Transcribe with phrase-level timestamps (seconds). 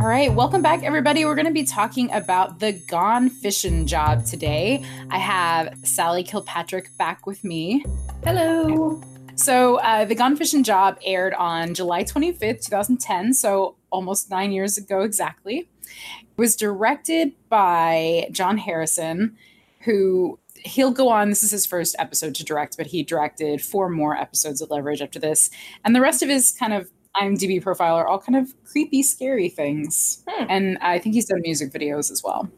[0.00, 1.26] All right, welcome back, everybody.
[1.26, 4.82] We're going to be talking about the Gone Fishing job today.
[5.10, 7.84] I have Sally Kilpatrick back with me.
[8.24, 9.02] Hello.
[9.34, 14.78] So, uh, the Gone Fishing job aired on July 25th, 2010, so almost nine years
[14.78, 15.68] ago exactly.
[15.82, 19.36] It was directed by John Harrison,
[19.80, 21.28] who he'll go on.
[21.28, 25.02] This is his first episode to direct, but he directed four more episodes of Leverage
[25.02, 25.50] after this.
[25.84, 29.48] And the rest of his kind of IMDb profile are all kind of creepy, scary
[29.48, 30.22] things.
[30.28, 30.46] Hmm.
[30.48, 32.50] And I think he's done music videos as well.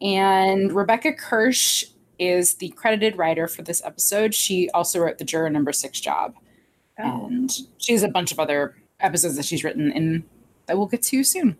[0.00, 1.84] And Rebecca Kirsch
[2.18, 4.34] is the credited writer for this episode.
[4.34, 6.34] She also wrote the Juror Number Six job.
[6.98, 7.26] Oh.
[7.26, 10.24] And she has a bunch of other episodes that she's written in
[10.66, 11.56] that we'll get to soon.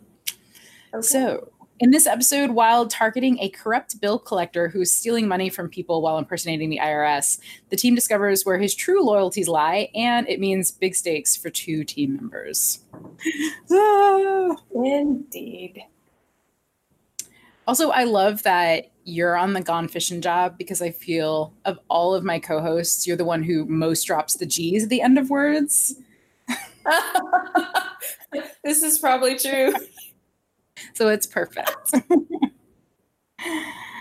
[0.92, 1.02] Okay.
[1.02, 6.02] So in this episode, while targeting a corrupt bill collector who's stealing money from people
[6.02, 10.70] while impersonating the IRS, the team discovers where his true loyalties lie, and it means
[10.70, 12.84] big stakes for two team members.
[14.74, 15.82] Indeed.
[17.66, 22.14] Also, I love that you're on the gone fishing job because I feel of all
[22.14, 25.30] of my co-hosts, you're the one who most drops the G's at the end of
[25.30, 25.94] words.
[28.64, 29.72] this is probably true.
[30.94, 31.92] so it's perfect.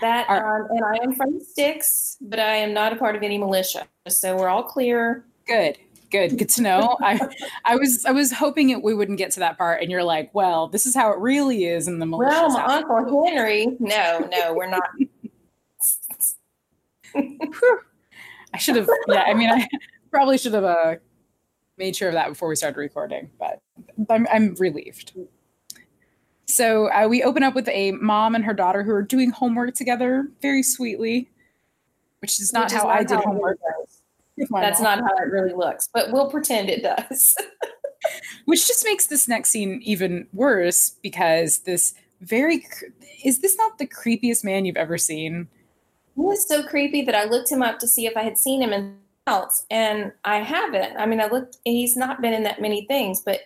[0.00, 3.22] that um, and I am from the sticks, but I am not a part of
[3.22, 3.86] any militia.
[4.08, 5.24] So we're all clear.
[5.46, 5.78] Good.
[6.10, 6.38] Good.
[6.38, 6.96] Good to know.
[7.02, 7.20] I
[7.64, 10.34] I was I was hoping it we wouldn't get to that part and you're like,
[10.34, 12.30] well, this is how it really is in the militia.
[12.30, 13.76] Well, my Uncle Henry.
[13.78, 14.82] No, no, we're not.
[18.54, 19.66] I should have yeah, I mean I
[20.10, 20.96] probably should have uh,
[21.76, 23.60] made sure of that before we started recording, but
[24.08, 25.12] I'm I'm relieved.
[26.50, 29.74] So uh, we open up with a mom and her daughter who are doing homework
[29.74, 31.30] together very sweetly,
[32.20, 33.58] which is not which how is not I did homework.
[34.36, 34.98] That's mom.
[34.98, 37.36] not how it really looks, but we'll pretend it does.
[38.46, 42.66] which just makes this next scene even worse because this very
[43.24, 45.48] is this not the creepiest man you've ever seen?
[46.16, 48.62] He was so creepy that I looked him up to see if I had seen
[48.62, 48.96] him in
[49.26, 50.96] else, and I haven't.
[50.96, 53.40] I mean, I looked; he's not been in that many things, but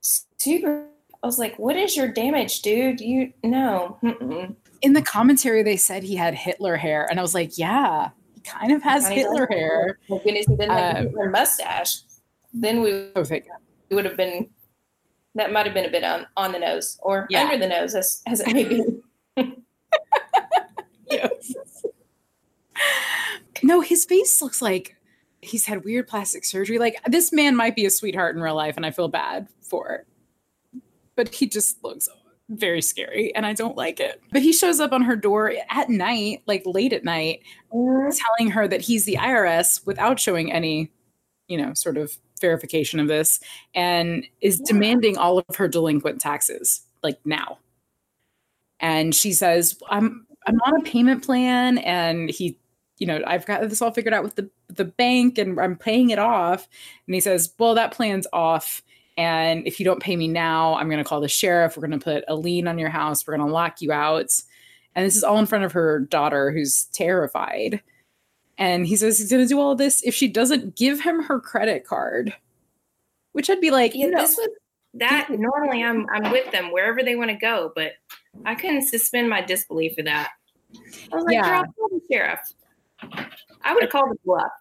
[0.00, 0.86] super
[1.24, 3.00] I was like, "What is your damage, dude?
[3.00, 4.54] You no." Mm-mm.
[4.82, 8.42] In the commentary, they said he had Hitler hair, and I was like, "Yeah, he
[8.42, 12.02] kind of has Hitler hair." Well, goodness, he didn't have um, Hitler mustache.
[12.52, 13.24] Then we, oh,
[13.88, 14.50] we would have been.
[15.34, 17.40] That might have been a bit on, on the nose or yeah.
[17.40, 18.84] under the nose, as as it may be.
[21.10, 21.54] yes.
[23.62, 24.94] No, his face looks like
[25.40, 26.78] he's had weird plastic surgery.
[26.78, 29.88] Like this man might be a sweetheart in real life, and I feel bad for
[29.92, 30.06] it
[31.16, 32.08] but he just looks
[32.48, 34.20] very scary and I don't like it.
[34.32, 37.40] But he shows up on her door at night, like late at night,
[37.72, 38.10] mm-hmm.
[38.10, 40.90] telling her that he's the IRS without showing any,
[41.48, 43.40] you know, sort of verification of this
[43.74, 44.72] and is yeah.
[44.72, 47.58] demanding all of her delinquent taxes like now.
[48.80, 52.58] And she says, "I'm I'm on a payment plan and he
[52.98, 56.10] you know, I've got this all figured out with the the bank and I'm paying
[56.10, 56.68] it off."
[57.06, 58.82] And he says, "Well, that plan's off."
[59.16, 61.76] And if you don't pay me now, I'm going to call the sheriff.
[61.76, 63.26] We're going to put a lien on your house.
[63.26, 64.30] We're going to lock you out.
[64.94, 67.82] And this is all in front of her daughter, who's terrified.
[68.58, 71.22] And he says he's going to do all of this if she doesn't give him
[71.22, 72.32] her credit card,
[73.32, 74.48] which I'd be like, yeah, this was
[74.94, 75.28] that.
[75.30, 77.92] Normally, I'm I'm with them wherever they want to go, but
[78.44, 80.30] I couldn't suspend my disbelief for that.
[81.12, 81.62] I was like, yeah.
[81.62, 82.40] I'll call the sheriff.
[83.62, 84.52] I would have called the bluff.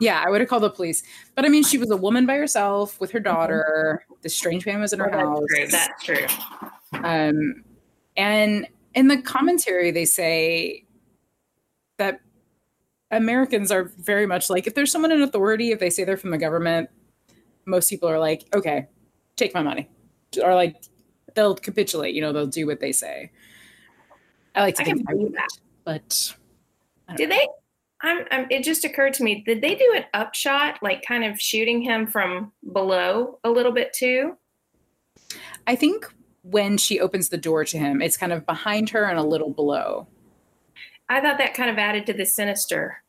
[0.00, 1.02] Yeah, I would have called the police.
[1.34, 3.34] But I mean, she was a woman by herself with her mm-hmm.
[3.34, 4.04] daughter.
[4.22, 5.70] The strange man was in her oh, house.
[5.70, 6.16] That's true.
[6.16, 6.34] That's
[6.92, 7.00] true.
[7.02, 7.64] Um,
[8.16, 10.84] and in the commentary, they say
[11.98, 12.20] that
[13.10, 16.30] Americans are very much like if there's someone in authority, if they say they're from
[16.30, 16.90] the government,
[17.66, 18.88] most people are like, okay,
[19.36, 19.88] take my money,
[20.42, 20.76] or like
[21.34, 22.14] they'll capitulate.
[22.14, 23.30] You know, they'll do what they say.
[24.54, 25.48] I like to I think that,
[25.84, 26.34] but
[27.16, 27.36] did know.
[27.36, 27.46] they?
[28.02, 31.40] I'm, I'm, it just occurred to me did they do an upshot like kind of
[31.40, 34.36] shooting him from below a little bit too
[35.66, 36.12] i think
[36.42, 39.50] when she opens the door to him it's kind of behind her and a little
[39.50, 40.06] below
[41.08, 43.02] i thought that kind of added to the sinister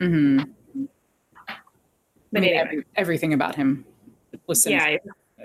[0.00, 0.44] mm-hmm.
[1.46, 1.56] but
[2.36, 2.58] I mean, anyway.
[2.58, 3.84] every, everything about him
[4.46, 4.98] was sinister.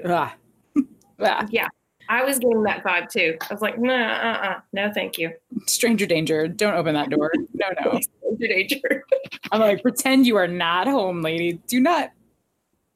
[0.04, 0.32] yeah
[1.20, 1.48] ah.
[1.50, 1.70] yeah
[2.10, 3.38] I was getting that vibe too.
[3.50, 5.32] I was like, no, uh, uh, no, thank you.
[5.68, 6.48] Stranger danger.
[6.48, 7.32] Don't open that door.
[7.54, 8.00] No, no.
[8.36, 9.06] Stranger danger.
[9.52, 11.54] I'm like, pretend you are not home, lady.
[11.68, 12.12] Do not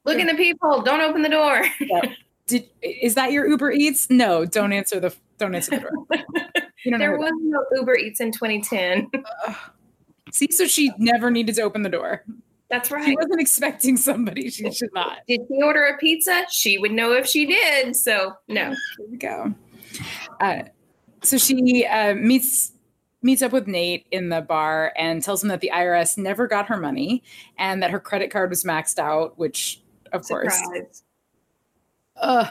[0.04, 0.82] look in the peephole.
[0.82, 1.64] Don't open the door.
[2.46, 4.10] Did is that your Uber Eats?
[4.10, 6.24] No, don't answer the don't answer the door.
[6.98, 9.10] there was no Uber Eats in 2010.
[10.32, 12.24] See, so she never needed to open the door.
[12.70, 13.04] That's right.
[13.04, 15.18] She wasn't expecting somebody she should not.
[15.28, 16.44] Did she order a pizza?
[16.50, 17.94] She would know if she did.
[17.94, 18.70] So no.
[18.70, 19.54] Here we go.
[20.40, 20.62] Uh,
[21.22, 22.72] so she uh, meets
[23.22, 26.66] meets up with Nate in the bar and tells him that the IRS never got
[26.66, 27.22] her money
[27.58, 29.82] and that her credit card was maxed out, which
[30.12, 30.56] of course.
[30.56, 31.02] Surprise.
[32.16, 32.46] Ugh.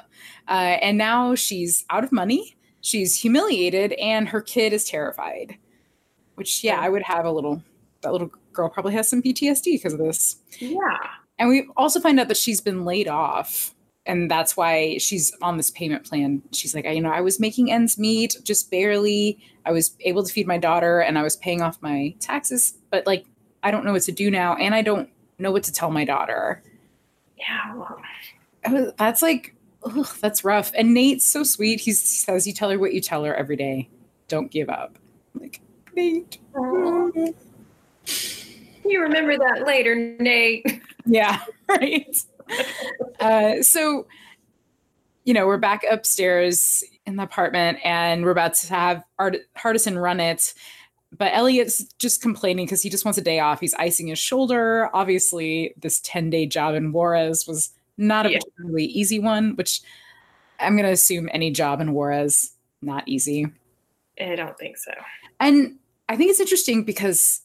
[0.48, 2.56] Uh, and now she's out of money.
[2.82, 5.58] She's humiliated, and her kid is terrified.
[6.36, 7.64] Which, yeah, I would have a little.
[8.04, 10.38] That little girl probably has some PTSD because of this.
[10.60, 10.80] Yeah.
[11.40, 13.74] And we also find out that she's been laid off,
[14.06, 16.42] and that's why she's on this payment plan.
[16.52, 19.40] She's like, I, you know, I was making ends meet, just barely.
[19.66, 23.08] I was able to feed my daughter, and I was paying off my taxes, but
[23.08, 23.26] like,
[23.64, 25.10] I don't know what to do now, and I don't
[25.40, 26.62] know what to tell my daughter.
[27.38, 27.76] Yeah.
[27.76, 28.00] Well,
[28.66, 32.80] Oh, that's like ugh, that's rough and nate's so sweet he says you tell her
[32.80, 33.90] what you tell her every day
[34.30, 34.98] don't give up
[35.36, 35.60] I'm like
[35.94, 36.38] nate
[38.86, 40.82] you remember that later, Nate.
[41.06, 41.40] yeah
[41.70, 42.16] right
[43.20, 44.06] uh, so
[45.24, 50.02] you know we're back upstairs in the apartment and we're about to have Art- hardison
[50.02, 50.54] run it
[51.18, 54.90] but elliot's just complaining because he just wants a day off he's icing his shoulder
[54.94, 58.40] obviously this 10 day job in juarez was not a Yeah.
[58.40, 59.82] particularly easy one which
[60.60, 62.52] i'm going to assume any job in juarez
[62.82, 63.46] not easy
[64.22, 64.92] I don't think so.
[65.40, 65.78] and
[66.10, 67.42] I think it's interesting because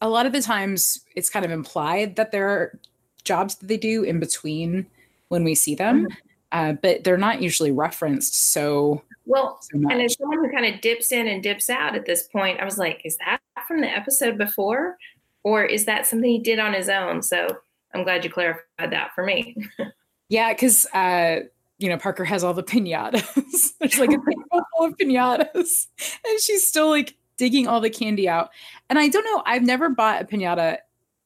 [0.00, 2.78] a lot of the times it's kind of implied that there are
[3.24, 4.86] jobs that they do in between
[5.28, 6.08] when we see them,
[6.52, 10.80] uh, but they're not usually referenced so, Well, so and as someone who kind of
[10.80, 13.88] dips in and dips out at this point, I was like, is that from the
[13.88, 14.96] episode before?
[15.42, 17.22] Or is that something he did on his own?
[17.22, 17.46] So
[17.94, 19.56] I'm glad you clarified that for me.
[20.28, 21.40] yeah, because uh,
[21.78, 23.72] you know Parker has all the pinatas.
[23.80, 25.86] There's like a table full of pinatas,
[26.26, 28.50] and she's still like digging all the candy out.
[28.90, 29.42] And I don't know.
[29.46, 30.76] I've never bought a pinata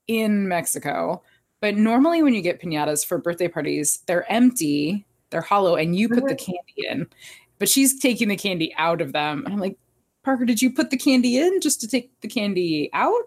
[0.07, 1.21] in Mexico,
[1.61, 6.09] but normally when you get pinatas for birthday parties, they're empty, they're hollow, and you
[6.09, 6.53] put the mm-hmm.
[6.53, 7.09] candy in.
[7.59, 9.43] But she's taking the candy out of them.
[9.45, 9.77] And I'm like,
[10.23, 13.23] Parker, did you put the candy in just to take the candy out?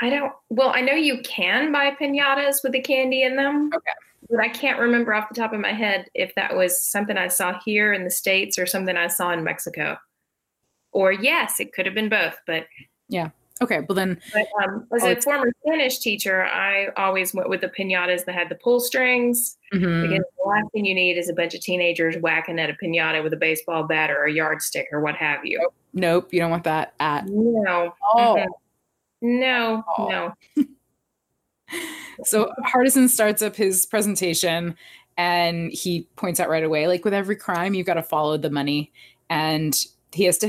[0.00, 3.70] I don't, well, I know you can buy pinatas with the candy in them.
[3.72, 3.92] Okay.
[4.30, 7.28] But I can't remember off the top of my head if that was something I
[7.28, 9.96] saw here in the States or something I saw in Mexico.
[10.92, 12.36] Or yes, it could have been both.
[12.46, 12.66] But,
[13.08, 13.30] yeah.
[13.60, 17.60] Okay, well then, but um, as Oh, a former Spanish teacher, I always went with
[17.60, 19.56] the pinatas that had the pull strings.
[19.72, 20.02] mhm.
[20.02, 23.22] Because the last thing you need is a bunch of teenagers whacking at a pinata
[23.22, 25.68] with a baseball bat or a yardstick or what have you.
[25.92, 27.94] nope, you don't want that at No.
[28.16, 28.46] Mm-mm.
[29.20, 30.08] No, Oh.
[30.08, 30.34] no.
[32.24, 34.76] So Hardison starts up his presentation
[35.16, 38.50] and he points out right away, like with every crime, you've got to follow the
[38.50, 38.92] money.
[39.30, 39.74] And
[40.12, 40.48] he has to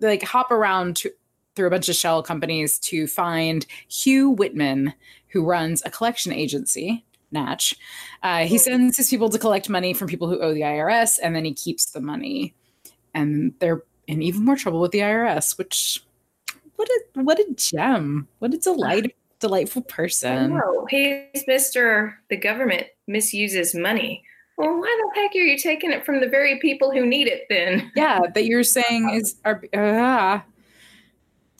[0.00, 1.10] like hop around to,
[1.54, 4.92] through a bunch of shell companies to find Hugh Whitman,
[5.28, 7.74] who runs a collection agency, Natch.
[8.22, 8.58] Uh, he Oh.
[8.58, 11.52] sends his people to collect money from people who owe the IRS, and then he
[11.54, 12.54] keeps the money.
[13.14, 16.02] And they're in even more trouble with the IRS, which
[16.76, 18.28] what a what a gem.
[18.38, 20.54] What a delight delightful person.
[20.54, 22.14] No, he's Mr.
[22.30, 24.22] The government misuses money.
[24.56, 27.46] Well, why the heck are you taking it from the very people who need it
[27.50, 27.90] then?
[27.96, 30.40] yeah that you're saying is are uh,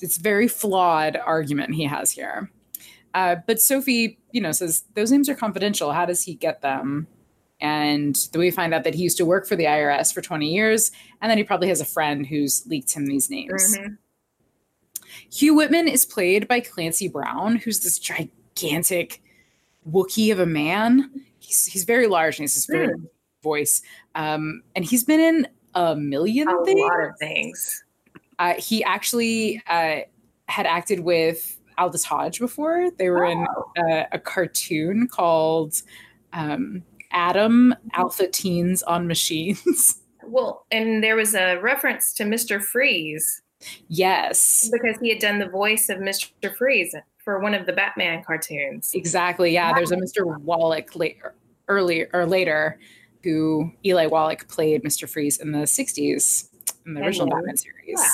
[0.01, 2.51] it's very flawed argument he has here.
[3.15, 5.93] Uh, but sophie you know says those names are confidential.
[5.93, 7.07] How does he get them?
[7.61, 10.47] And then we find out that he used to work for the irs for 20
[10.47, 13.77] years and then he probably has a friend who's leaked him these names.
[13.77, 13.97] Mhm.
[15.33, 19.23] hugh whitman is played by clancy brown who's this gigantic
[19.91, 21.11] wookie of a man
[21.47, 23.05] he's, he's very large and he's this very Hmm.
[23.43, 23.83] voice
[24.15, 27.85] um, and he's been in a million A things lot of things.
[28.39, 30.01] uh, he actually uh,
[30.49, 32.91] had acted with Aldis Hodge before.
[32.99, 33.47] They were in
[33.79, 35.83] uh, a cartoon called
[36.33, 37.75] um, A.T.O.M.
[37.93, 40.01] Alpha Teens on Machines.
[40.29, 42.61] Well, and there was a reference to Mr.
[42.61, 43.43] Freeze
[43.87, 46.53] yes, because he had done the voice of Mr.
[46.57, 48.93] Freeze for one of the Batman cartoons.
[48.95, 49.53] exactly.
[49.53, 50.39] Yeah, there's a Mr.
[50.43, 51.35] Wallach later,
[51.67, 52.79] earlier or later,
[53.25, 55.09] who Eli Wallach played Mr.
[55.09, 56.49] Freeze in the '60s
[56.87, 57.99] in the original Batman series.
[57.99, 58.09] Yeah.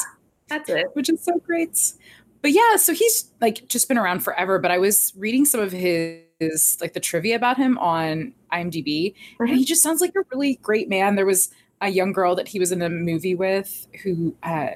[0.48, 0.86] That's it.
[0.94, 1.92] which is so great.
[2.40, 4.58] But yeah, so he's like just been around forever.
[4.58, 9.50] But I was reading some of his like the trivia about him on IMDb, and
[9.50, 11.16] he just sounds like a really great man.
[11.16, 11.50] There was
[11.82, 14.70] a young girl that he was in a movie with who uh,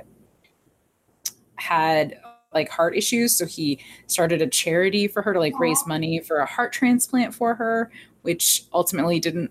[1.56, 2.20] had
[2.56, 6.38] like heart issues, so he started a charity for her to like raise money for
[6.38, 7.90] a heart transplant for her,
[8.22, 9.50] which ultimately didn't.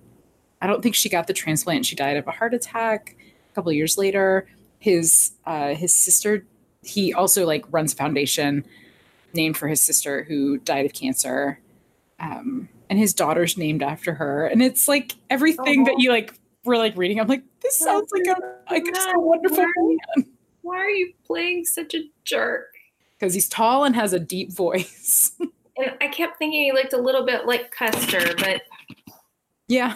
[0.62, 1.86] I don't think she got the transplant.
[1.86, 3.16] She died of a heart attack
[3.52, 4.48] a couple of years later
[4.80, 6.46] his uh his sister
[6.84, 8.64] he also like runs a foundation
[9.34, 11.60] named for his sister who died of cancer.
[12.20, 14.46] Um, and his daughter's named after her.
[14.46, 16.34] And it's like everything that you like
[16.64, 17.20] were like reading.
[17.20, 20.28] I'm like, this sounds like a like a wonderful man.
[20.62, 22.75] Why are you playing such a jerk?
[23.20, 25.32] Because he's tall and has a deep voice.
[25.78, 28.62] And I kept thinking he looked a little bit like Custer, but
[29.68, 29.96] yeah.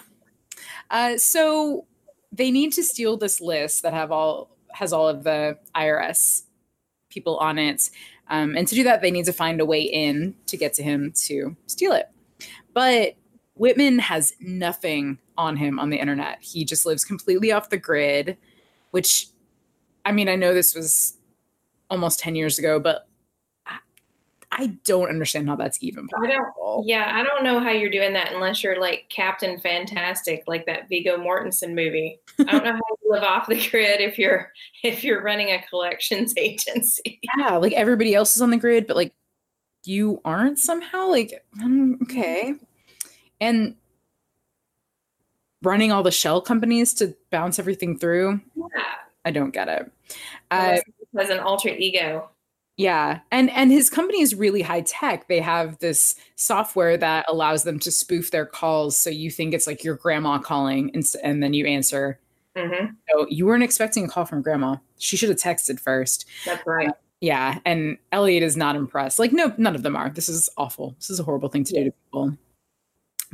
[0.90, 1.86] Uh, so
[2.32, 6.44] they need to steal this list that have all has all of the IRS
[7.10, 7.90] people on it.
[8.30, 10.84] Um, and to do that, they need to find a way in to get to
[10.84, 12.10] him to steal it.
[12.74, 13.16] But
[13.56, 16.38] Whitman has nothing on him on the internet.
[16.42, 18.38] He just lives completely off the grid,
[18.92, 19.28] which
[20.06, 21.18] I mean, I know this was
[21.90, 23.09] almost 10 years ago, but
[24.52, 26.84] I don't understand how that's even possible.
[26.84, 26.88] I.
[26.88, 30.90] Yeah, I don't know how you're doing that unless you're like Captain Fantastic, like that
[30.90, 32.20] Viggo Mortensen movie.
[32.40, 34.52] I don't know how you live off the grid if you're
[34.84, 37.20] if you're running a collections agency.
[37.38, 39.14] Yeah, like everybody else is on the grid, but like
[39.86, 41.08] you aren't somehow.
[41.08, 42.56] Like um, okay,
[43.40, 43.76] and
[45.62, 48.42] running all the shell companies to bounce everything through.
[48.56, 49.92] Yeah, I don't get it.
[50.50, 50.80] Uh,
[51.18, 52.30] as an alter ego.
[52.80, 53.20] Yeah.
[53.30, 55.28] And and his company is really high tech.
[55.28, 59.68] They have this software that allows them to spoof their calls so you think it's
[59.68, 62.22] like your grandma calling and, and then you answer.
[62.56, 62.94] Mm-hmm.
[63.10, 64.78] So you weren't expecting a call from grandma.
[64.98, 66.26] She should have texted first.
[66.46, 66.88] That's right.
[66.88, 69.20] Uh, yeah, and Elliot is not impressed.
[69.20, 70.10] Like no none of them are.
[70.10, 70.96] This is awful.
[71.00, 72.38] This is a horrible thing to do to people.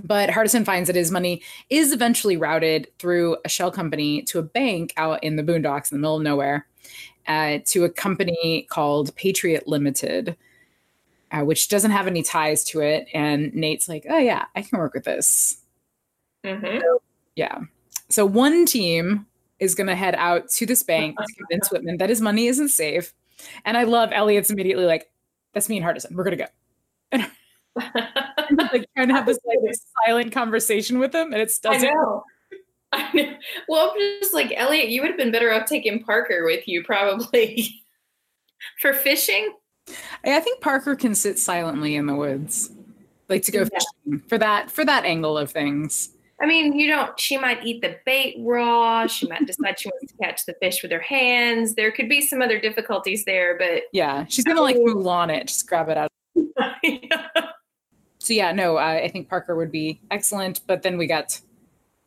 [0.03, 4.43] But Hardison finds that his money is eventually routed through a shell company to a
[4.43, 6.65] bank out in the boondocks in the middle of nowhere
[7.27, 10.35] uh, to a company called Patriot Limited,
[11.31, 13.07] uh, which doesn't have any ties to it.
[13.13, 15.61] And Nate's like, oh, yeah, I can work with this.
[16.43, 16.79] Mm-hmm.
[16.81, 17.01] So,
[17.35, 17.59] yeah.
[18.09, 19.25] So one team
[19.59, 22.69] is going to head out to this bank to convince Whitman that his money isn't
[22.69, 23.13] safe.
[23.63, 25.09] And I love Elliot's immediately like,
[25.53, 26.11] that's me and Hardison.
[26.11, 26.49] We're going to
[27.11, 27.25] go.
[28.47, 29.57] And like trying to have this like
[30.05, 31.89] silent conversation with him, and it's doesn't.
[33.67, 36.83] Well, I'm just like Elliot, you would have been better off taking Parker with you
[36.83, 37.83] probably
[38.81, 39.53] for fishing.
[40.23, 42.71] I think Parker can sit silently in the woods,
[43.29, 43.69] like to go yeah.
[43.79, 46.09] fishing for that for that angle of things.
[46.41, 47.17] I mean, you don't.
[47.19, 49.07] She might eat the bait raw.
[49.07, 51.75] She might decide she wants to catch the fish with her hands.
[51.75, 55.47] There could be some other difficulties there, but yeah, she's gonna like move on it,
[55.47, 56.11] just grab it out.
[56.83, 57.27] yeah.
[58.19, 60.61] So yeah, no, I, I think Parker would be excellent.
[60.65, 61.39] But then we got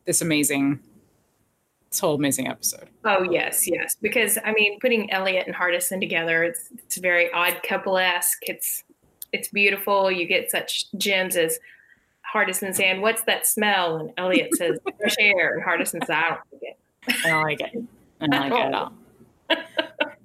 [0.09, 0.79] this amazing
[1.91, 2.89] this whole amazing episode.
[3.05, 3.95] Oh yes, yes.
[4.01, 8.39] Because I mean, putting Elliot and Hardison together, it's it's very odd couple esque.
[8.41, 8.83] It's
[9.31, 10.11] it's beautiful.
[10.11, 11.59] You get such gems as
[12.33, 16.39] Hardison saying, "What's that smell?" and Elliot says, "Fresh air." And Hardison says, "I don't
[16.51, 16.77] like it.
[17.23, 17.83] I don't like it.
[18.19, 18.93] I don't like it at all."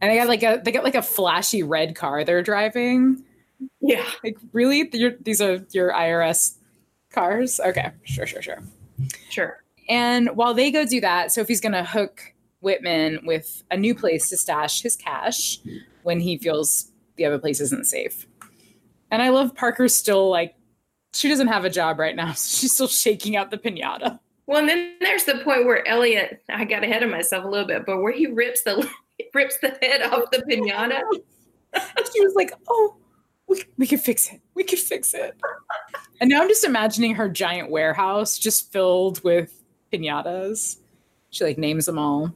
[0.00, 3.22] and they got like a they got like a flashy red car they're driving.
[3.82, 6.56] Yeah, like really, these are your IRS
[7.10, 7.60] cars?
[7.60, 8.62] Okay, sure, sure, sure,
[9.28, 9.63] sure.
[9.88, 14.28] And while they go do that, Sophie's going to hook Whitman with a new place
[14.30, 15.58] to stash his cash
[16.02, 18.26] when he feels the other place isn't safe.
[19.10, 20.54] And I love Parker's still like,
[21.12, 22.32] she doesn't have a job right now.
[22.34, 24.18] So she's still shaking out the pinata.
[24.46, 27.66] Well, and then there's the point where Elliot, I got ahead of myself a little
[27.66, 28.88] bit, but where he rips the
[29.34, 31.00] rips the head off the pinata.
[32.12, 32.96] she was like, "Oh,
[33.48, 34.40] we, we can fix it.
[34.54, 35.34] We could fix it."
[36.20, 39.63] and now I'm just imagining her giant warehouse just filled with
[39.94, 40.78] pinatas.
[41.30, 42.32] She like names them all.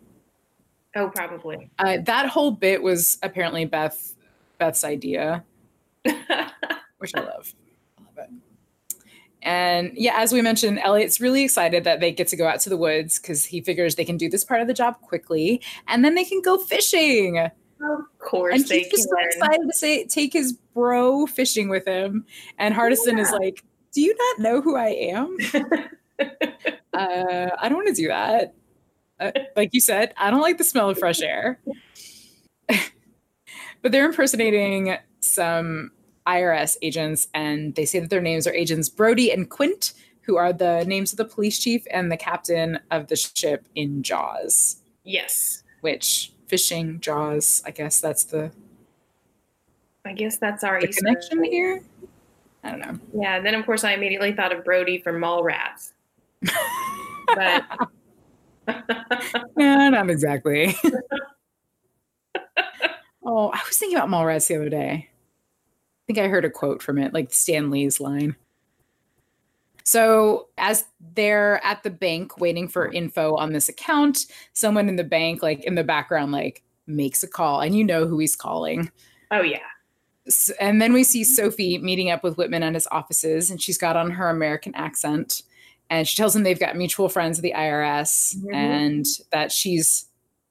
[0.97, 1.71] Oh, probably.
[1.79, 4.15] Uh, that whole bit was apparently Beth
[4.59, 5.45] Beth's idea,
[6.03, 7.55] which I love.
[7.99, 8.31] I love it.
[9.43, 12.69] And yeah, as we mentioned, Elliot's really excited that they get to go out to
[12.69, 16.05] the woods because he figures they can do this part of the job quickly, and
[16.05, 17.39] then they can go fishing.
[17.39, 22.25] Of course, and he's just so excited to say take his bro fishing with him.
[22.59, 23.23] And Hardison yeah.
[23.23, 23.63] is like,
[23.93, 25.37] "Do you not know who I am?"
[26.99, 28.55] uh, I don't want to do that.
[29.21, 31.59] Uh, like you said, I don't like the smell of fresh air.
[32.69, 35.93] but they're impersonating some
[36.27, 40.53] IRS agents, and they say that their names are agents Brody and Quint, who are
[40.53, 44.83] the names of the police chief and the captain of the ship in Jaws.
[45.05, 45.63] Yes.
[45.81, 48.53] Which fishing Jaws, I guess that's the.
[50.05, 51.83] I guess that's our connection here.
[52.63, 52.99] I don't know.
[53.15, 53.37] Yeah.
[53.37, 55.93] and Then of course I immediately thought of Brodie from Mallrats
[56.43, 57.65] but
[59.57, 60.75] yeah, not exactly.
[63.25, 65.09] oh, I was thinking about Mallrats the other day.
[65.11, 68.37] I think I heard a quote from it, like Stan Lee's line.
[69.85, 75.05] So, as they're at the bank waiting for info on this account, someone in the
[75.05, 78.91] bank, like in the background, like makes a call, and you know who he's calling.
[79.31, 79.61] Oh, yeah.
[80.61, 83.97] And then we see Sophie meeting up with Whitman at his offices, and she's got
[83.97, 85.43] on her American accent.
[85.91, 88.55] And she tells him they've got mutual friends at the IRS Mhm.
[88.55, 90.07] and that she's,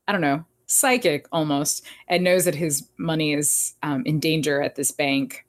[0.08, 4.76] I don't know, psychic almost, and knows that his money is um, in danger at
[4.76, 5.46] this bank.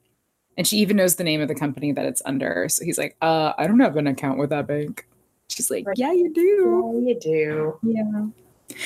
[0.57, 2.69] And she even knows the name of the company that it's under.
[2.69, 5.07] So he's like, uh, I don't have an account with that bank.
[5.49, 5.85] She's like.
[5.97, 7.03] Yeah, you do.
[7.07, 7.79] you do.
[7.83, 8.77] Yeah.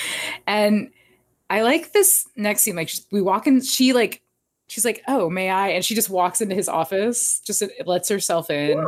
[0.46, 0.90] And
[1.50, 2.76] I like this next scene.
[2.76, 4.22] Like we walk in, she like,
[4.68, 8.48] she's like, "Oh, may I?" And she just walks into his office, just lets herself
[8.48, 8.78] in.
[8.78, 8.84] Yeah.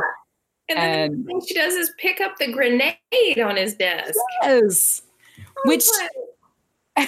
[0.69, 2.97] And then And- the thing she does is pick up the grenade
[3.43, 4.15] on his desk.
[4.43, 5.01] Yes,
[5.65, 5.85] which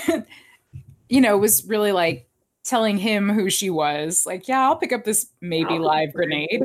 [1.10, 2.28] you know was really like
[2.64, 4.26] telling him who she was.
[4.26, 6.62] Like, yeah, I'll pick up this maybe I'll- live grenade.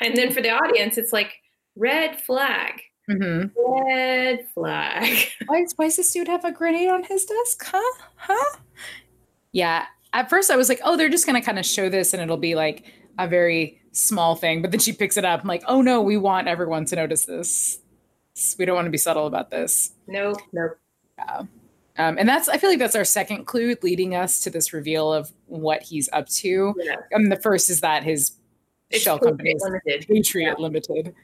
[0.00, 1.32] And then for the audience, it's like
[1.76, 2.80] red flag,
[3.10, 3.50] Mhm.
[3.86, 5.08] red flag.
[5.46, 7.64] Why, why does this dude have a grenade on his desk?
[7.66, 8.02] Huh?
[8.16, 8.58] Huh?
[9.52, 9.86] Yeah.
[10.12, 12.22] At first, I was like, oh, they're just going to kind of show this and
[12.22, 12.84] it'll be like
[13.18, 14.62] a very small thing.
[14.62, 15.42] But then she picks it up.
[15.42, 17.78] I'm like, oh, no, we want everyone to notice this.
[18.58, 19.92] We don't want to be subtle about this.
[20.06, 20.78] Nope, nope.
[21.98, 25.12] Um, and that's, I feel like that's our second clue leading us to this reveal
[25.12, 26.74] of what he's up to.
[26.78, 26.96] Yeah.
[27.12, 28.32] I mean, the first is that his
[28.90, 30.06] It's shell company is limited.
[30.06, 31.14] Patriot Limited.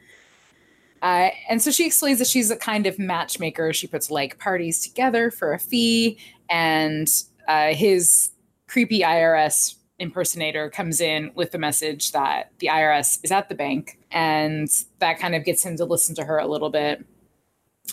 [1.01, 3.73] Uh, and so she explains that she's a kind of matchmaker.
[3.73, 6.19] She puts like parties together for a fee,
[6.49, 7.07] and
[7.47, 8.31] uh, his
[8.67, 13.99] creepy IRS impersonator comes in with the message that the IRS is at the bank,
[14.11, 17.05] and that kind of gets him to listen to her a little bit.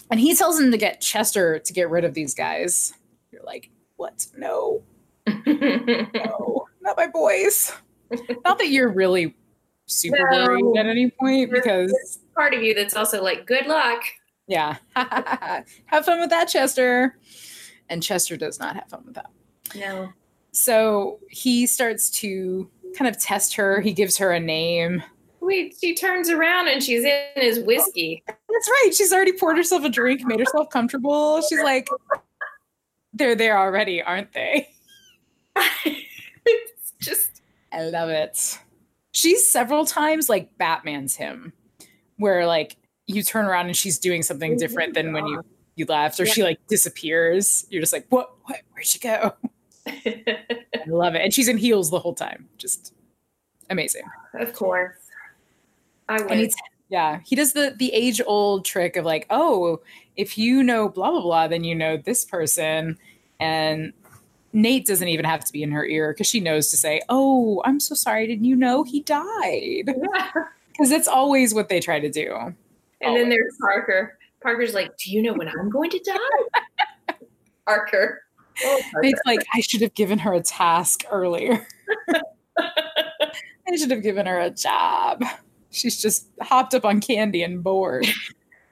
[0.09, 2.93] And he tells him to get Chester to get rid of these guys.
[3.31, 4.25] You're like, what?
[4.37, 4.81] No,
[5.45, 7.71] no, not my boys.
[8.45, 9.35] not that you're really
[9.85, 10.45] super No.
[10.45, 14.01] worried at any point because Part of you that's also like, good luck.
[14.47, 14.77] yeah.
[14.95, 17.17] have fun with that, Chester.
[17.89, 19.29] And Chester does not have fun with that.
[19.75, 20.09] No.
[20.51, 23.81] So he starts to kind of test her.
[23.81, 25.03] He gives her a name.
[25.39, 28.23] Wait, she turns around and she's in his whiskey.
[28.27, 28.91] That's right.
[28.93, 31.41] She's already poured herself a drink, made herself comfortable.
[31.41, 31.87] She's like,
[33.13, 34.69] they're there already, aren't they?
[35.85, 38.59] it's just I love it.
[39.13, 41.53] She's several times like Batman's him,
[42.17, 45.43] where like you turn around and she's doing something different than when you
[45.75, 47.65] you left, or she like disappears.
[47.69, 48.33] You're just like, what?
[48.43, 48.61] What?
[48.71, 49.33] Where'd she go?
[50.05, 51.21] I love it.
[51.21, 52.47] And she's in heels the whole time.
[52.57, 52.93] Just
[53.69, 54.03] amazing.
[54.33, 54.95] of course.
[56.09, 56.51] I would.
[56.89, 59.79] yeah, he does the the age old trick of like, oh,
[60.17, 62.97] if you know blah blah blah, then you know this person.
[63.39, 63.93] And
[64.53, 67.61] Nate doesn't even have to be in her ear because she knows to say, "Oh,
[67.65, 68.27] I'm so sorry.
[68.27, 69.95] Didn't you know he died?"
[70.71, 72.33] Because it's always what they try to do.
[73.01, 74.17] And then there's Parker.
[74.41, 77.13] Parker's like, Do you know when I'm going to die?
[77.65, 78.23] Parker.
[78.63, 78.81] Oh.
[79.01, 81.65] Nate's like, "I should have given her a task earlier.
[82.59, 85.23] I should have given her a job.
[85.69, 88.05] She's just hopped up on candy and bored.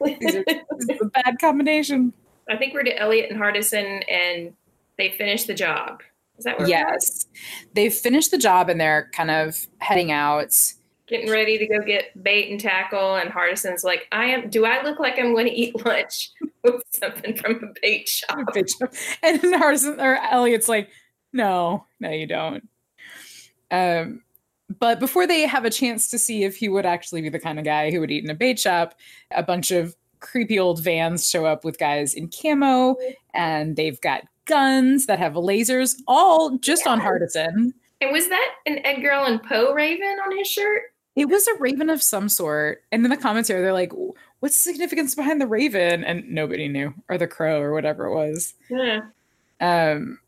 [0.04, 2.14] These are, this is a bad combination."
[2.50, 4.54] I think we're to Elliot and Hardison and
[4.98, 6.02] they finished the job.
[6.38, 6.68] Is that where?
[6.68, 7.28] Yes.
[7.74, 10.56] They've finished the job and they're kind of heading out.
[11.10, 14.84] Getting ready to go get bait and tackle, and Hardison's like, I am do I
[14.84, 16.32] look like I'm going to eat lunch
[16.64, 18.38] with something from a bait shop?
[18.56, 20.90] and then Hardison or Elliot's like,
[21.34, 22.68] no, no, you don't.
[23.72, 24.22] Um,
[24.80, 27.58] but before they have a chance to see if he would actually be the kind
[27.58, 28.94] of guy who would eat in a bait shop,
[29.32, 32.96] a bunch of creepy old vans show up with guys in camo,
[33.34, 37.74] and they've got guns that have lasers, all just on Hardison.
[38.02, 40.84] And was that an Edgar Allan Poe raven on his shirt?
[41.20, 42.84] It was a raven of some sort.
[42.92, 43.92] And then the comments commentary, they're like,
[44.40, 46.04] what's the significance behind the raven?
[46.04, 48.54] And nobody knew, or the crow, or whatever it was.
[48.70, 49.02] Yeah.
[49.60, 50.20] Um,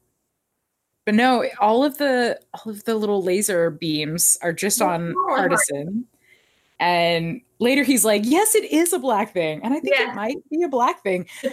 [1.06, 5.34] but no, all of the all of the little laser beams are just on Oh,
[5.34, 6.04] on Hardison.
[6.80, 9.62] And later he's like, yes, it is a black thing.
[9.64, 10.12] And I think Yeah.
[10.12, 11.28] it might be a black thing.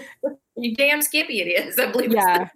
[0.60, 1.78] You damn skippy it is.
[1.78, 2.48] I believe Yeah.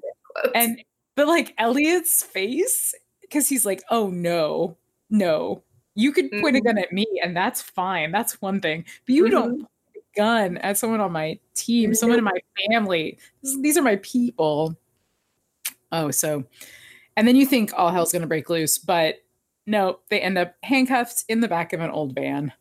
[0.43, 0.83] it's And
[1.15, 4.77] but like Elliot's face, because he's like, oh no,
[5.09, 5.63] no.
[5.95, 6.65] You could point a Mhm.
[6.65, 8.13] gun at me and that's fine.
[8.13, 8.85] That's one thing.
[9.07, 13.19] But you don't point a gun at someone on my team, someone in my family.
[13.43, 14.77] This- these are my people.
[15.91, 16.45] Oh, so
[17.17, 19.23] and then you think all hell's gonna break loose, but
[19.67, 22.53] no, they end up handcuffed in the back of an old van.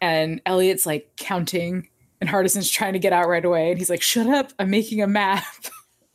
[0.00, 1.88] And Elliot's like counting,
[2.20, 3.70] and Hardison's trying to get out right away.
[3.70, 5.44] And he's like, Shut up, I'm making a map.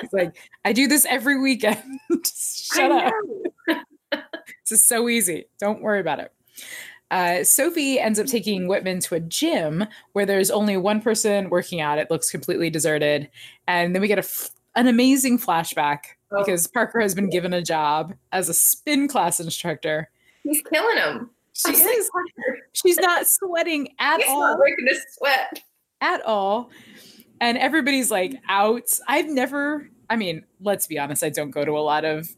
[0.00, 1.82] He's like, I do this every weekend.
[2.24, 3.84] Shut I up.
[4.64, 5.46] This is so easy.
[5.58, 6.32] Don't worry about it.
[7.10, 11.80] Uh, Sophie ends up taking Whitman to a gym where there's only one person working
[11.80, 11.98] out.
[11.98, 13.30] It looks completely deserted.
[13.66, 16.44] And then we get a, f- an amazing flashback Oh.
[16.44, 20.10] because Parker has been given a job as a spin class instructor.
[20.42, 21.30] He's killing him.
[21.54, 22.10] She is.
[22.74, 24.40] She's not sweating at He's all.
[24.42, 25.62] not breaking a sweat.
[26.02, 26.68] at all.
[27.40, 28.82] And everybody's like out.
[29.08, 32.28] I've never, I mean, let's be honest, I don't go to a lot of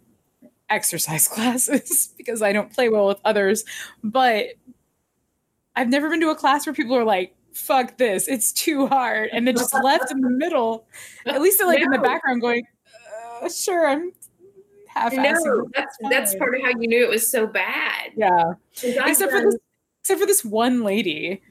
[0.70, 3.64] exercise classes because I don't play well with others.
[4.02, 4.46] But
[5.76, 9.30] I've never been to a class where people are like, fuck this, it's too hard.
[9.32, 10.86] And then just left in the middle.
[11.26, 12.64] At least like in the background going,
[13.42, 14.12] uh, sure, I'm
[14.86, 18.12] half No, that's that's part of how you knew it was so bad.
[18.16, 18.54] Yeah.
[18.82, 19.56] Except for this
[20.02, 21.42] except for this one lady.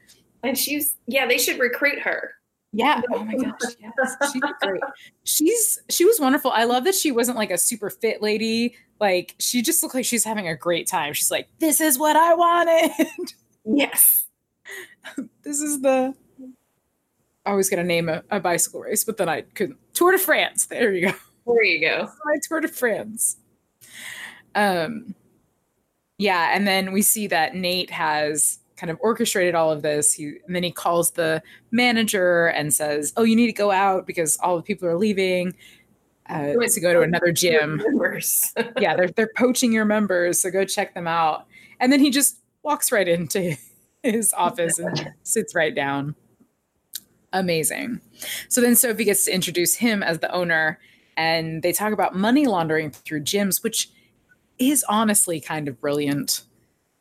[0.43, 2.33] and she's yeah, they should recruit her.
[2.71, 3.01] Yeah.
[3.11, 3.75] Oh my gosh.
[3.79, 4.31] Yes.
[4.31, 4.81] She's great.
[5.23, 6.51] She's she was wonderful.
[6.51, 8.75] I love that she wasn't like a super fit lady.
[8.99, 11.13] Like she just looked like she's having a great time.
[11.13, 12.91] She's like, this is what I wanted.
[13.65, 14.25] Yes.
[15.43, 16.15] this is the
[17.45, 19.77] I was gonna name a, a bicycle race, but then I couldn't.
[19.93, 20.65] Tour de France.
[20.65, 21.13] There you go.
[21.45, 22.09] There you go.
[22.25, 23.37] my Tour de France.
[24.55, 25.13] Um,
[26.17, 30.13] yeah, and then we see that Nate has kind of orchestrated all of this.
[30.13, 34.05] He and then he calls the manager and says, "Oh, you need to go out
[34.05, 35.53] because all the people are leaving
[36.29, 37.77] uh, wants to go to another gym.
[37.77, 38.53] Members.
[38.79, 41.45] yeah, they're they're poaching your members, so go check them out."
[41.79, 43.55] And then he just walks right into
[44.03, 46.15] his office and sits right down.
[47.33, 48.01] Amazing.
[48.47, 50.79] So then Sophie gets to introduce him as the owner,
[51.17, 53.89] and they talk about money laundering through gyms, which
[54.57, 56.43] is honestly kind of brilliant.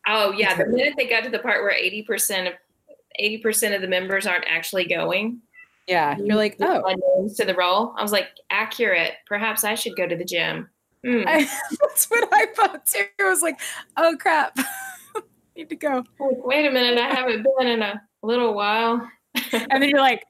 [0.07, 2.55] Oh yeah, the minute they got to the part where eighty percent of
[3.19, 5.41] eighty percent of the members aren't actually going,
[5.89, 7.95] Yeah, you're like, oh, to the role.
[7.97, 9.15] I was like, accurate.
[9.27, 10.69] Perhaps I should go to the gym.
[11.05, 11.23] Hmm.
[11.27, 11.49] I,
[11.81, 13.05] that's what I thought too.
[13.21, 13.59] I was like,
[13.97, 14.57] oh crap,
[15.57, 16.05] need to go.
[16.19, 19.09] Wait a minute, I haven't been in a little while.
[19.53, 20.25] And then you're like,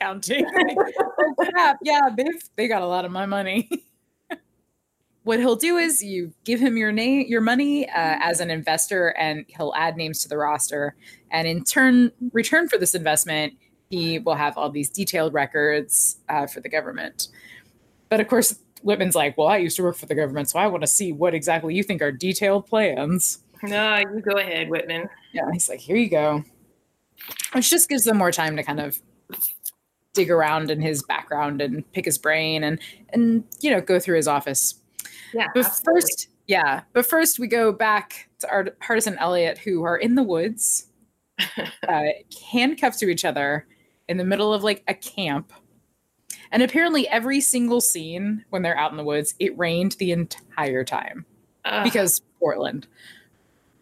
[0.00, 0.46] counting.
[0.46, 3.68] oh crap, yeah, they've they got a lot of my money.
[5.24, 9.08] what he'll do is you give him your name, your money uh, as an investor,
[9.18, 10.96] and he'll add names to the roster.
[11.30, 13.52] And in turn, return for this investment,
[13.90, 17.28] he will have all these detailed records uh, for the government.
[18.08, 20.66] But of course, Whitman's like, well, I used to work for the government, so I
[20.66, 23.38] want to see what exactly you think are detailed plans.
[23.62, 25.08] No, you go ahead, Whitman.
[25.32, 26.44] Yeah, he's like, here you go.
[27.52, 29.00] Which just gives them more time to kind of
[30.14, 34.16] dig around in his background and pick his brain and and you know go through
[34.16, 34.74] his office.
[35.34, 35.46] Yeah.
[35.54, 36.00] But absolutely.
[36.00, 40.14] first, yeah, but first we go back to our Hardison and Elliot, who are in
[40.14, 40.86] the woods,
[41.88, 42.02] uh,
[42.50, 43.66] handcuffed to each other
[44.08, 45.52] in the middle of like a camp.
[46.50, 50.82] And apparently, every single scene when they're out in the woods, it rained the entire
[50.84, 51.26] time
[51.64, 51.84] Ugh.
[51.84, 52.86] because Portland.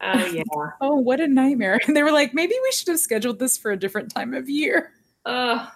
[0.01, 0.43] oh yeah.
[0.81, 1.81] Oh, what a nightmare.
[1.87, 4.49] And they were like, maybe we should have scheduled this for a different time of
[4.49, 4.93] year.
[5.29, 5.69] Oh,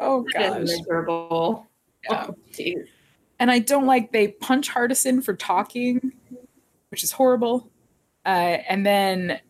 [0.00, 0.60] Oh, gosh.
[0.62, 1.66] miserable.
[2.08, 2.26] Yeah.
[2.30, 2.74] Oh.
[3.38, 6.12] And I don't like they punch Hardison for talking,
[6.90, 7.70] which is horrible.
[8.24, 9.40] Uh, and then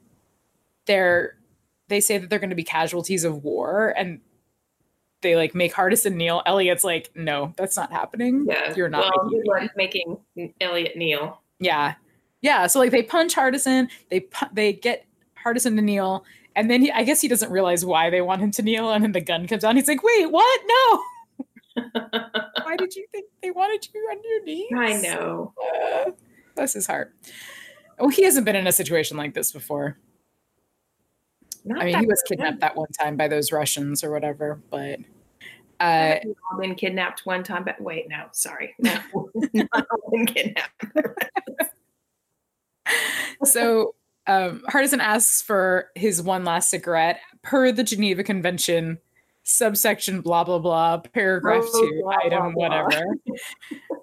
[0.87, 1.37] they're
[1.92, 4.20] they say that they're going to be casualties of war, and
[5.20, 6.42] they like make Hardison kneel.
[6.46, 8.46] Elliot's like, no, that's not happening.
[8.48, 8.74] Yeah.
[8.74, 9.12] You're not.
[9.14, 11.42] Well, making me." making Elliot kneel.
[11.61, 11.94] Yeah,
[12.40, 12.66] yeah.
[12.66, 15.05] So like they punch Hardison, they pu- they get
[15.44, 16.24] Hardison to kneel,
[16.57, 19.05] and then he, I guess he doesn't realize why they want him to kneel, and
[19.05, 19.76] then the gun comes out.
[19.76, 20.61] He's like, wait, what?
[20.66, 21.02] No.
[22.64, 24.72] why did you think they wanted you on your knees?
[24.74, 25.52] I know.
[25.85, 26.11] Uh,
[26.55, 27.14] bless his heart.
[27.98, 29.98] Oh, he hasn't been in a situation like this before.
[31.64, 34.98] Not I mean, he was kidnapped that one time by those Russians or whatever, but
[35.81, 36.16] uh,
[36.51, 38.96] all been kidnapped one time, but wait, no, sorry, no,
[39.53, 40.85] not all been kidnapped.
[43.44, 43.94] so
[44.27, 48.98] um, Hardison asks for his one last cigarette per the Geneva Convention,
[49.42, 52.85] subsection blah blah blah, paragraph Oh, two, blah, item blah, blah.
[52.87, 53.05] whatever,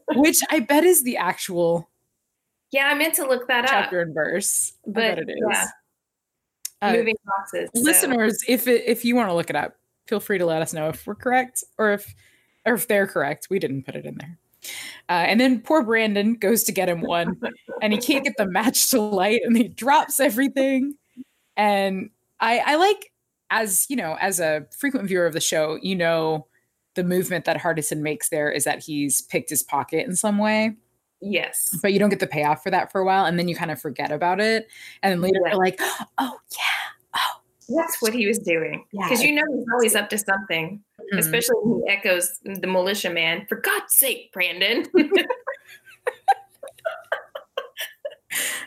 [0.15, 1.89] which I bet is the actual
[2.72, 4.74] Yeah, I meant to look that up, chapter and verse.
[4.86, 5.36] But it is.
[5.50, 5.67] yeah,
[6.82, 7.70] Uh, moving boxes.
[7.74, 9.76] so- listeners, if it, if you want to look it up,
[10.08, 12.13] feel free to let us know if we're correct or if
[12.65, 13.48] or if they're correct.
[13.50, 14.38] We didn't put it in there.
[15.08, 17.39] Uh, and then poor Brandon goes to get him one,
[17.82, 20.96] and he can't get the match to light, and he drops everything.
[21.56, 23.12] And I, I like
[23.50, 26.48] as you know, as a frequent viewer of the show, you know,
[26.96, 30.76] the movement that Hardison makes there is that he's picked his pocket in some way
[31.22, 33.56] yes, but you don't get the payoff for that for a while and then you
[33.56, 34.68] kind of forget about it
[35.04, 35.52] and then later Yeah.
[35.52, 35.80] you're like
[36.18, 37.42] oh yeah Oh,
[37.76, 38.86] that's what he was doing.
[38.92, 39.04] Yeah.
[39.08, 40.82] Because you know he's always up to something,
[41.14, 41.18] Mhm.
[41.20, 43.46] especially when he echoes the militia man.
[43.50, 44.86] For God's sake, Brandon.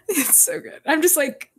[0.09, 1.51] it's so good i'm just like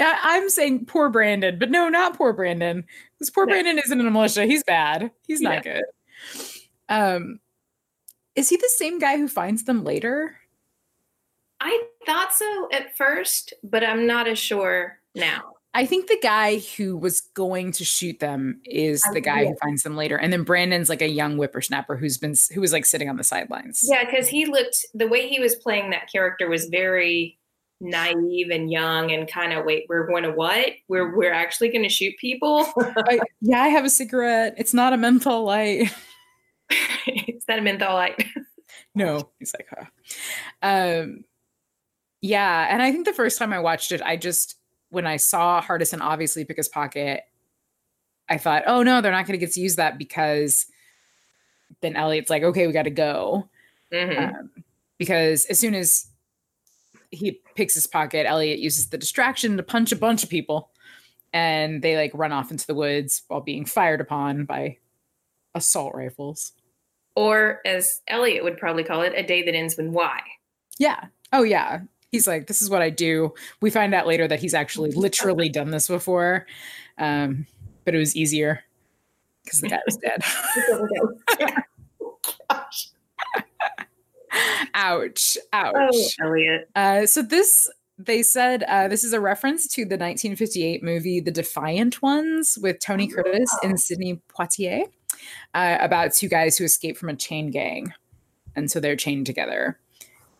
[0.00, 2.84] i'm saying poor brandon but no not poor brandon
[3.18, 3.52] because poor No.
[3.54, 5.80] brandon isn't in a militia he's bad he's not Yeah.
[5.80, 5.84] good
[6.88, 7.40] Um,
[8.36, 10.36] is he the same guy who finds them later?
[11.60, 15.54] I thought so at first, but I'm not as sure now.
[15.72, 19.82] I think the guy who was going to shoot them is the guy who finds
[19.82, 23.10] them later, and then Brandon's like a young whippersnapper who's been who was like sitting
[23.10, 23.84] on the sidelines.
[23.86, 27.38] Yeah, because he looked the way he was playing that character was very
[27.80, 31.82] naive and young and kind of wait we're going to what we're we're actually going
[31.82, 35.94] to shoot people I, yeah i have a cigarette it's not a menthol light
[37.06, 38.24] it's not a menthol light
[38.94, 39.86] no he's like huh
[40.62, 41.24] um
[42.20, 44.56] yeah and i think the first time i watched it i just
[44.90, 47.22] when i saw hardison obviously pick his pocket
[48.28, 50.66] i thought oh no they're not going to get to use that because
[51.82, 53.48] then elliot's like okay we got to go
[53.92, 54.36] mm-hmm.
[54.36, 54.50] um,
[54.98, 56.08] because as soon as
[57.10, 58.26] he picks his pocket.
[58.26, 60.70] Elliot uses the distraction to punch a bunch of people,
[61.32, 64.78] and they like run off into the woods while being fired upon by
[65.54, 66.52] assault rifles.
[67.16, 70.20] Or, as Elliot would probably call it, a day that ends with Y.
[70.78, 71.06] Yeah.
[71.32, 71.80] Oh, yeah.
[72.12, 73.34] He's like, this is what I do.
[73.60, 76.46] We find out later that he's actually literally done this before,
[76.98, 77.46] um,
[77.84, 78.62] but it was easier
[79.44, 80.22] because the guy was dead.
[82.48, 82.88] Gosh.
[84.74, 89.82] ouch ouch oh, elliot uh, so this they said uh, this is a reference to
[89.82, 93.14] the 1958 movie the defiant ones with tony oh.
[93.22, 94.84] curtis and sidney poitier
[95.54, 97.92] uh, about two guys who escape from a chain gang
[98.54, 99.78] and so they're chained together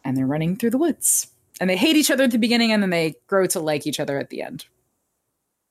[0.04, 1.28] and they're running through the woods
[1.60, 4.00] and they hate each other at the beginning and then they grow to like each
[4.00, 4.66] other at the end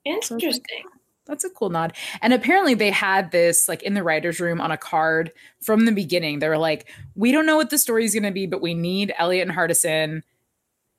[0.04, 1.94] interesting so that's a cool nod.
[2.22, 5.92] And apparently they had this like in the writer's room on a card from the
[5.92, 6.40] beginning.
[6.40, 8.74] They were like, we don't know what the story is going to be, but we
[8.74, 10.22] need Elliot and Hardison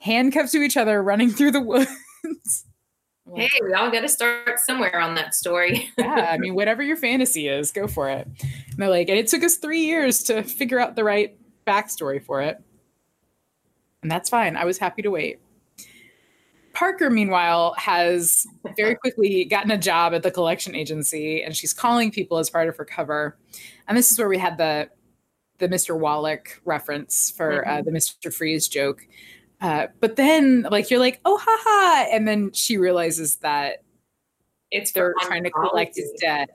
[0.00, 1.60] handcuffed to each other running through the
[2.24, 2.66] woods.
[3.34, 5.90] Hey, we all got to start somewhere on that story.
[5.98, 8.26] yeah, I mean, whatever your fantasy is, go for it.
[8.26, 11.36] And they're like, and it took us three years to figure out the right
[11.66, 12.62] backstory for it.
[14.02, 14.56] And that's fine.
[14.56, 15.40] I was happy to wait.
[16.72, 22.10] Parker, meanwhile, has very quickly gotten a job at the collection agency and she's calling
[22.10, 23.36] people as part of her cover.
[23.88, 24.90] And this is where we had the
[25.58, 25.98] the Mr.
[25.98, 27.78] Wallach reference for uh, mm-hmm.
[27.78, 28.32] uh, the Mr.
[28.32, 29.06] Freeze joke.
[29.60, 32.10] Uh, but then, like, you're like, oh, haha.
[32.12, 33.82] And then she realizes that
[34.70, 36.50] it's they're trying to collect his debt.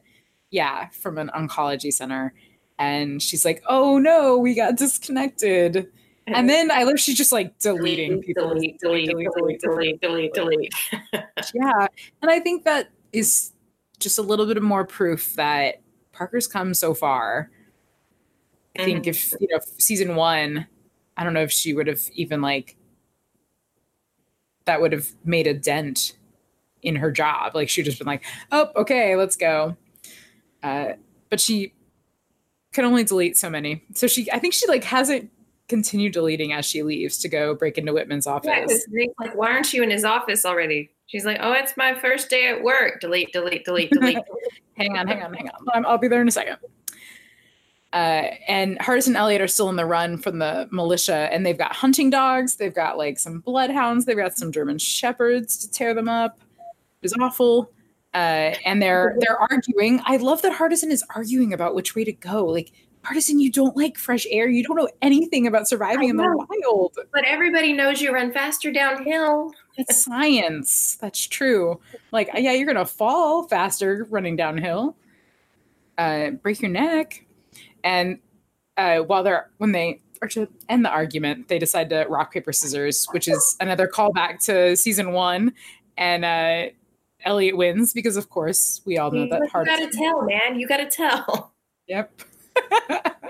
[0.51, 2.33] Yeah, from an oncology center.
[2.77, 5.87] And she's like, oh no, we got disconnected
[6.27, 8.49] and then I love she's just like deleting people.
[8.49, 10.73] Delete, delete, delete, delete, delete, delete.
[11.53, 11.87] yeah.
[12.21, 13.51] And I think that is
[13.99, 17.49] just a little bit of more proof that Parker's come so far.
[18.77, 20.67] I think if you know season one,
[21.17, 22.77] I don't know if she would have even like
[24.71, 26.13] that would have made a dent
[26.81, 27.53] in her job.
[27.53, 29.75] Like she'd just been like, oh, okay, let's go.
[30.63, 30.93] Uh,
[31.29, 31.73] but she
[32.71, 33.83] can only delete so many.
[33.95, 35.29] So she I think she like hasn't
[35.67, 38.85] continued deleting as she leaves to go break into Whitman's office.
[38.89, 40.89] Yeah, like, why aren't you in his office already?
[41.07, 43.01] She's like, oh, it's my first day at work.
[43.01, 44.19] Delete, delete, delete, delete.
[44.77, 45.85] hang on, hang on, hang on.
[45.85, 46.55] I'll be there in a second.
[47.93, 51.57] Uh, and Hardison and Elliot are still in the run from the militia, and they've
[51.57, 52.55] got hunting dogs.
[52.55, 54.05] They've got like some bloodhounds.
[54.05, 56.39] They've got some German shepherds to tear them up.
[56.59, 57.71] It was awful.
[58.13, 60.01] Uh, and they're they're arguing.
[60.05, 62.45] I love that Hardison is arguing about which way to go.
[62.45, 62.71] Like
[63.03, 64.47] Hardison, you don't like fresh air.
[64.47, 66.97] You don't know anything about surviving in the wild.
[67.11, 69.51] But everybody knows you run faster downhill.
[69.77, 70.97] It's science.
[71.01, 71.81] That's true.
[72.11, 74.95] Like, yeah, you're gonna fall faster running downhill.
[75.97, 77.25] Uh, break your neck.
[77.83, 78.19] And
[78.77, 82.53] uh, while they're when they are to end the argument, they decide to rock paper
[82.53, 85.53] scissors, which is another callback to season one.
[85.97, 86.71] And uh,
[87.25, 89.41] Elliot wins because, of course, we all know that.
[89.41, 90.59] You gotta tell, man.
[90.59, 91.53] You gotta tell.
[91.87, 92.21] Yep.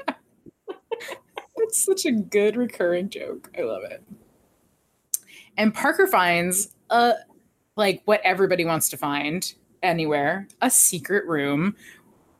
[1.72, 3.50] It's such a good recurring joke.
[3.58, 4.04] I love it.
[5.56, 7.14] And Parker finds a
[7.78, 11.78] like what everybody wants to find anywhere, a secret room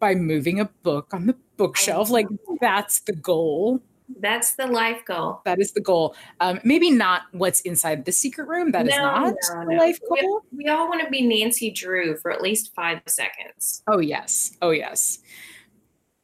[0.02, 2.10] by moving a book on the bookshelf.
[2.10, 2.28] Like
[2.60, 3.80] that's the goal.
[4.20, 5.40] That's the life goal.
[5.46, 6.18] That is the goal.
[6.42, 8.72] Um, maybe not what's inside the secret room.
[8.72, 9.80] That no, is not no, the no.
[9.80, 10.42] life goal.
[10.52, 13.84] We, we all want to be Nancy Drew for at least five seconds.
[13.88, 14.58] Oh yes.
[14.62, 15.20] Oh yes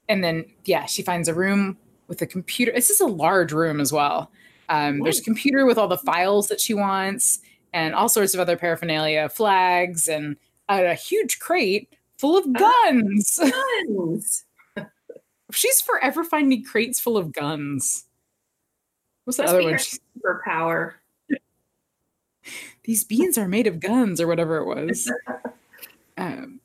[0.09, 2.71] and then yeah, she finds a room with a computer.
[2.73, 4.31] This is a large room as well.
[4.69, 7.39] Um, there's a computer with all the files that she wants
[7.73, 10.37] and all sorts of other paraphernalia, flags, and
[10.69, 13.39] a, a huge crate full of guns.
[13.87, 14.43] guns.
[15.51, 18.05] She's forever finding crates full of guns.
[19.23, 19.75] What's the other one?
[19.75, 20.93] Superpower.
[22.83, 25.11] These beans are made of guns, or whatever it was.
[26.17, 26.61] um,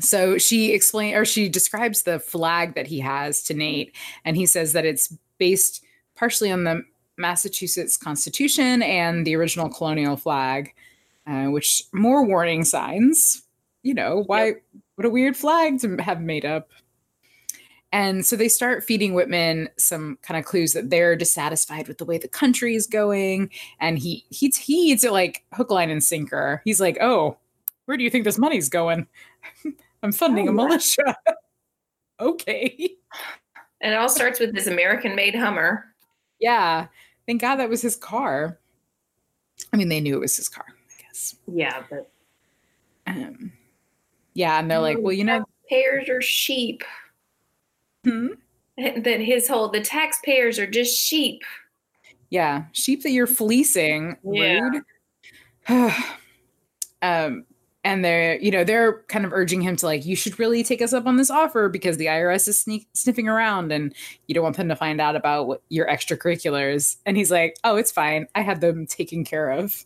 [0.00, 4.46] so she explains, or she describes the flag that he has to Nate, and he
[4.46, 5.84] says that it's based
[6.16, 6.82] partially on the
[7.16, 10.72] Massachusetts Constitution and the original colonial flag,
[11.26, 13.42] uh, which more warning signs.
[13.88, 14.44] You know, why?
[14.44, 14.62] Yep.
[14.96, 16.68] What a weird flag to have made up.
[17.90, 22.04] And so they start feeding Whitman some kind of clues that they're dissatisfied with the
[22.04, 23.48] way the country is going.
[23.80, 26.60] And he he he eats it like hook, line, and sinker.
[26.66, 27.38] He's like, "Oh,
[27.86, 29.06] where do you think this money's going?
[30.02, 31.16] I'm funding oh, a militia."
[32.20, 32.90] okay.
[33.80, 35.86] And it all starts with this American-made Hummer.
[36.40, 36.88] Yeah,
[37.26, 38.58] thank God that was his car.
[39.72, 41.36] I mean, they knew it was his car, I guess.
[41.46, 42.10] Yeah, but
[43.06, 43.52] um,
[44.38, 46.84] yeah, and they're like, "Well, you know, pears are sheep."
[48.04, 48.28] Hmm?
[48.76, 51.42] That his whole the taxpayers are just sheep.
[52.30, 54.16] Yeah, sheep that you're fleecing.
[54.22, 54.60] Yeah.
[55.68, 55.92] Rude.
[57.02, 57.46] um,
[57.82, 60.82] and they're you know they're kind of urging him to like you should really take
[60.82, 63.92] us up on this offer because the IRS is sneak, sniffing around and
[64.28, 66.98] you don't want them to find out about what your extracurriculars.
[67.06, 68.28] And he's like, oh, it's fine.
[68.36, 69.84] I had them taken care of.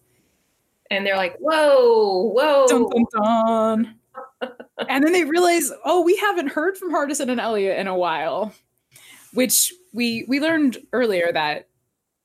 [0.91, 2.67] And they're like, whoa, whoa.
[2.67, 3.99] Dun, dun, dun
[4.88, 8.52] and then they realize, oh, we haven't heard from Hardison and Elliot in a while,
[9.33, 11.68] which we we learned earlier that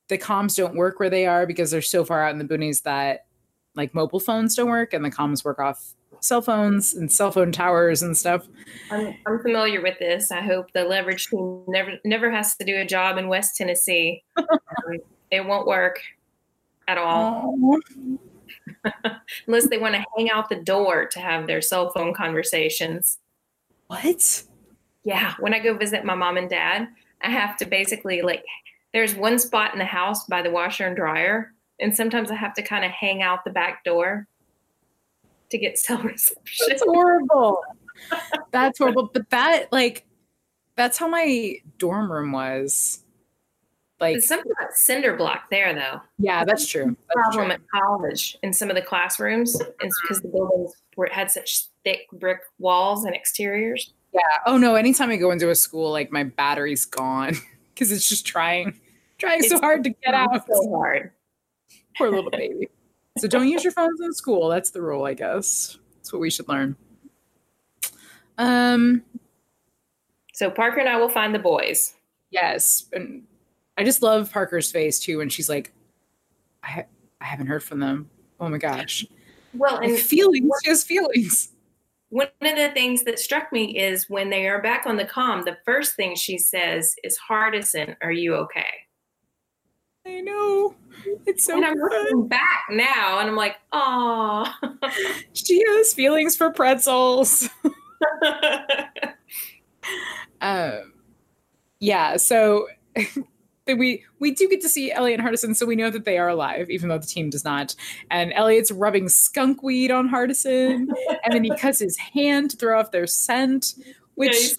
[0.08, 2.84] the comms don't work where they are because they're so far out in the boonies
[2.84, 3.26] that
[3.76, 7.52] like mobile phones don't work and the comms work off cell phones and cell phone
[7.52, 8.48] towers and stuff.
[8.90, 10.32] I'm, I'm familiar with this.
[10.32, 14.24] I hope the leverage team never never has to do a job in West Tennessee.
[15.32, 16.00] it won't work
[16.88, 17.56] at all.
[17.62, 18.20] Oh.
[19.48, 23.20] unless they want to hang out the door to have their cell phone conversations.
[23.88, 24.44] What?
[25.04, 26.88] Yeah, when I go visit my mom and dad,
[27.22, 28.44] I have to basically like
[28.94, 32.54] there's one spot in the house by the washer and dryer, and sometimes I have
[32.56, 34.28] to kind of hang out the back door
[35.50, 36.66] to get cell reception.
[36.68, 37.64] That's horrible.
[38.52, 39.10] that's horrible.
[39.14, 40.06] But that like
[40.76, 43.04] that's how my dorm room was
[44.00, 46.02] like something about cinder block there though.
[46.20, 46.96] Yeah, that's true.
[47.08, 47.56] That's problem true.
[47.56, 52.02] at college in some of the classrooms is because the buildings were had such thick
[52.14, 53.94] brick walls and exteriors.
[54.14, 54.22] Yeah.
[54.46, 57.36] Oh no, anytime I go into a school, like my battery's gone
[57.74, 58.80] because it's just trying
[59.18, 60.46] trying it's so hard to get out.
[60.48, 61.12] So hard.
[61.98, 62.70] Poor little baby.
[63.18, 64.50] so don't use your phones in school.
[64.50, 65.78] That's the rule, I guess.
[65.96, 66.76] That's what we should learn.
[68.38, 69.02] Um
[70.34, 71.96] so Parker and I will find the boys.
[72.30, 72.86] Yes.
[72.94, 73.24] And
[73.78, 75.74] I just love Parker's face too when she's like,
[76.64, 76.86] I, ha-
[77.22, 78.10] I haven't heard from them.
[78.40, 79.06] Oh my gosh.
[79.54, 81.50] Well, and feelings, she has feelings.
[82.10, 85.44] One of the things that struck me is when they are back on the com,
[85.44, 88.66] the first thing she says is, Hardison, are you okay?
[90.06, 90.74] I know.
[91.26, 94.50] It's so and I'm looking back now and I'm like, oh.
[95.34, 97.50] she has feelings for pretzels.
[100.42, 100.94] um,
[101.80, 102.68] yeah, so
[103.76, 106.30] we we do get to see Elliot and Hardison, so we know that they are
[106.30, 107.76] alive, even though the team does not.
[108.12, 110.88] And Elliot's rubbing skunk weed on Hardison,
[111.24, 113.76] and then he cuts his hand to throw off their scent.
[114.16, 114.56] Which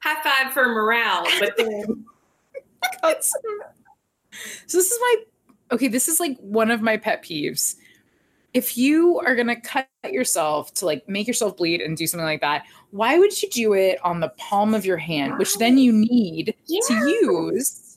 [0.00, 2.04] high five for morale, but then
[3.00, 3.32] cuts.
[4.66, 5.16] So this is my
[5.72, 5.88] okay.
[5.88, 7.76] This is like one of my pet peeves.
[8.54, 12.40] If you are gonna cut yourself to like make yourself bleed and do something like
[12.40, 15.92] that, why would you do it on the palm of your hand, which then you
[15.92, 16.80] need yeah.
[16.88, 17.87] to use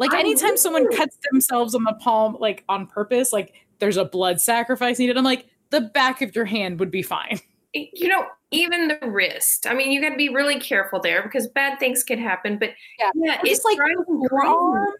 [0.00, 4.40] like anytime someone cuts themselves on the palm, like on purpose, like there's a blood
[4.40, 5.18] sacrifice needed.
[5.18, 7.38] I'm like, the back of your hand would be fine.
[7.72, 9.64] Eh, you know, even the wrist.
[9.64, 12.58] I mean, you got to be really careful there because bad things can happen.
[12.58, 14.96] But yeah, yeah it's like the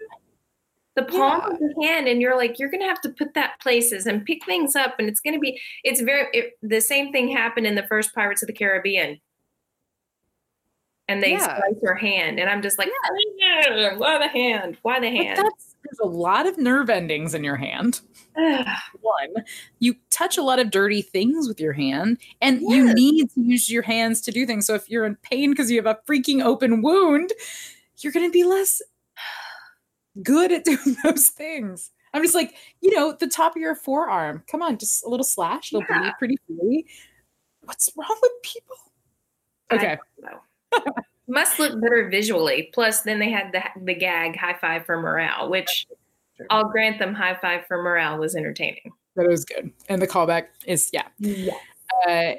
[0.95, 1.49] the palm yeah.
[1.49, 4.47] of the hand, and you're like, you're gonna have to put that places and pick
[4.47, 5.61] things up, and it's gonna be.
[5.83, 6.29] It's very.
[6.33, 9.21] It, the same thing happened in the first Pirates of the Caribbean
[11.11, 11.59] and they yeah.
[11.59, 12.39] slice your hand.
[12.39, 13.91] And I'm just like, yeah.
[13.93, 14.77] Ah, why the hand?
[14.83, 15.39] Why the hand?
[15.39, 18.01] there's a lot of nerve endings in your hand.
[19.01, 19.45] One,
[19.81, 22.71] you touch a lot of dirty things with your hand, and yes.
[22.71, 24.67] you need to use your hands to do things.
[24.67, 27.33] So if you're in pain because you have a freaking open wound,
[27.99, 28.81] you're going to be less
[30.23, 31.91] good at doing those things.
[32.15, 34.45] I'm just like, you know, the top of your forearm.
[34.49, 35.73] Come on, just a little slash.
[35.73, 36.01] It'll yeah.
[36.01, 36.87] bleed pretty freely.
[37.63, 38.77] What's wrong with people?
[39.73, 39.99] Okay.
[41.29, 42.71] Must look better visually.
[42.75, 45.87] Plus, then they had the the gag high five for morale, which
[46.51, 48.93] I'll grant them high five for morale was entertaining.
[49.17, 51.07] That was good, and the callback is yeah.
[51.19, 51.55] Yeah.
[52.09, 52.35] Uh,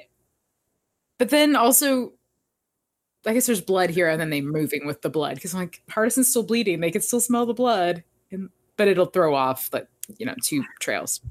[1.18, 2.14] but then also,
[3.26, 6.30] I guess there's blood here, and then they're moving with the blood because like Hardison's
[6.30, 6.80] still bleeding.
[6.80, 10.64] They can still smell the blood, and but it'll throw off like you know two
[10.80, 11.22] trails.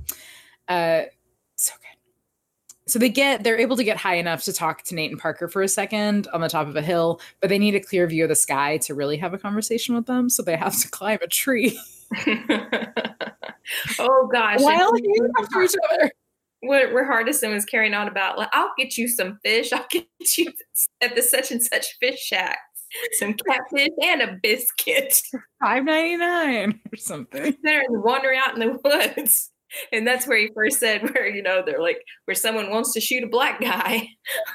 [0.68, 1.02] Uh,
[1.56, 1.89] so good.
[2.90, 5.48] So they get they're able to get high enough to talk to Nate and Parker
[5.48, 8.24] for a second on the top of a hill, but they need a clear view
[8.24, 10.28] of the sky to really have a conversation with them.
[10.28, 11.78] So they have to climb a tree.
[13.98, 14.60] oh gosh!
[14.60, 16.10] While hanging after each other.
[16.62, 19.72] What, where Hardison was carrying on about, like, I'll get you some fish.
[19.72, 20.52] I'll get you
[21.00, 22.58] at the such and such fish shack
[23.12, 25.22] some catfish and a biscuit.
[25.62, 27.56] Five ninety nine or something.
[27.62, 29.50] They're wandering out in the woods.
[29.92, 33.00] And that's where he first said where, you know, they're like where someone wants to
[33.00, 34.08] shoot a black guy.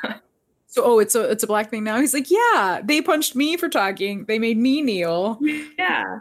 [0.67, 1.99] so oh, it's a it's a black thing now.
[1.99, 4.25] He's like, Yeah, they punched me for talking.
[4.25, 5.39] They made me kneel.
[5.77, 6.19] Yeah.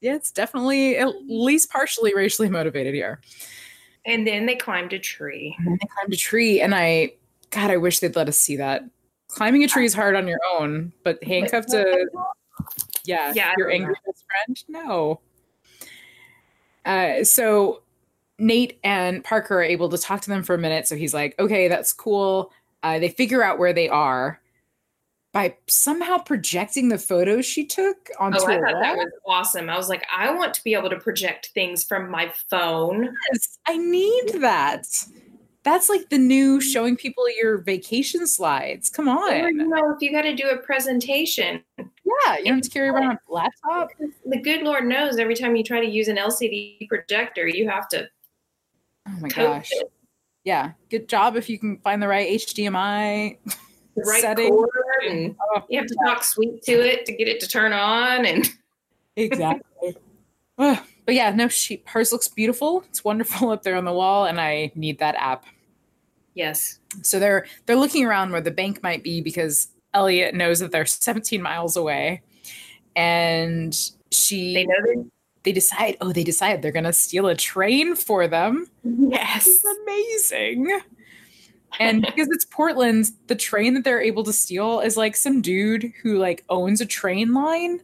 [0.00, 3.20] Yeah, it's definitely at least partially racially motivated here.
[4.06, 5.56] And then they climbed a tree.
[5.58, 6.60] And they climbed a tree.
[6.60, 7.14] And I
[7.50, 8.84] God, I wish they'd let us see that
[9.28, 12.06] climbing a tree is hard on your own, but handcuffed to
[13.04, 15.20] yeah, yeah your angry best friend, no.
[16.84, 17.82] Uh, so
[18.38, 20.86] Nate and Parker are able to talk to them for a minute.
[20.86, 22.52] So he's like, okay, that's cool.
[22.82, 24.40] Uh, they figure out where they are
[25.32, 29.68] by somehow projecting the photos she took onto oh, I thought that was awesome.
[29.68, 33.14] I was like, I want to be able to project things from my phone.
[33.32, 34.86] Yes, I need that.
[35.64, 38.88] That's like the new showing people your vacation slides.
[38.88, 39.32] Come on.
[39.32, 41.62] Or, you know, if you got to do a presentation.
[42.26, 43.90] Yeah, you don't have to carry around a laptop.
[44.24, 47.88] The good Lord knows every time you try to use an LCD projector, you have
[47.88, 48.08] to.
[49.06, 49.70] Oh my gosh.
[49.72, 49.90] It.
[50.44, 53.36] Yeah, good job if you can find the right HDMI
[53.98, 54.50] the right setting.
[54.50, 54.70] Cord
[55.08, 58.24] and oh, you have to talk sweet to it to get it to turn on
[58.24, 58.48] and
[59.16, 59.96] exactly.
[60.56, 62.84] but yeah, no, she hers looks beautiful.
[62.88, 65.44] It's wonderful up there on the wall, and I need that app.
[66.34, 66.78] Yes.
[67.02, 70.86] So they're they're looking around where the bank might be because Elliot knows that they're
[70.86, 72.22] 17 miles away,
[72.94, 73.76] and
[74.10, 75.02] she they know they
[75.44, 78.66] they decide oh they decide they're gonna steal a train for them.
[78.84, 80.80] Yes, it's amazing.
[81.78, 85.92] And because it's Portland, the train that they're able to steal is like some dude
[86.02, 87.80] who like owns a train line.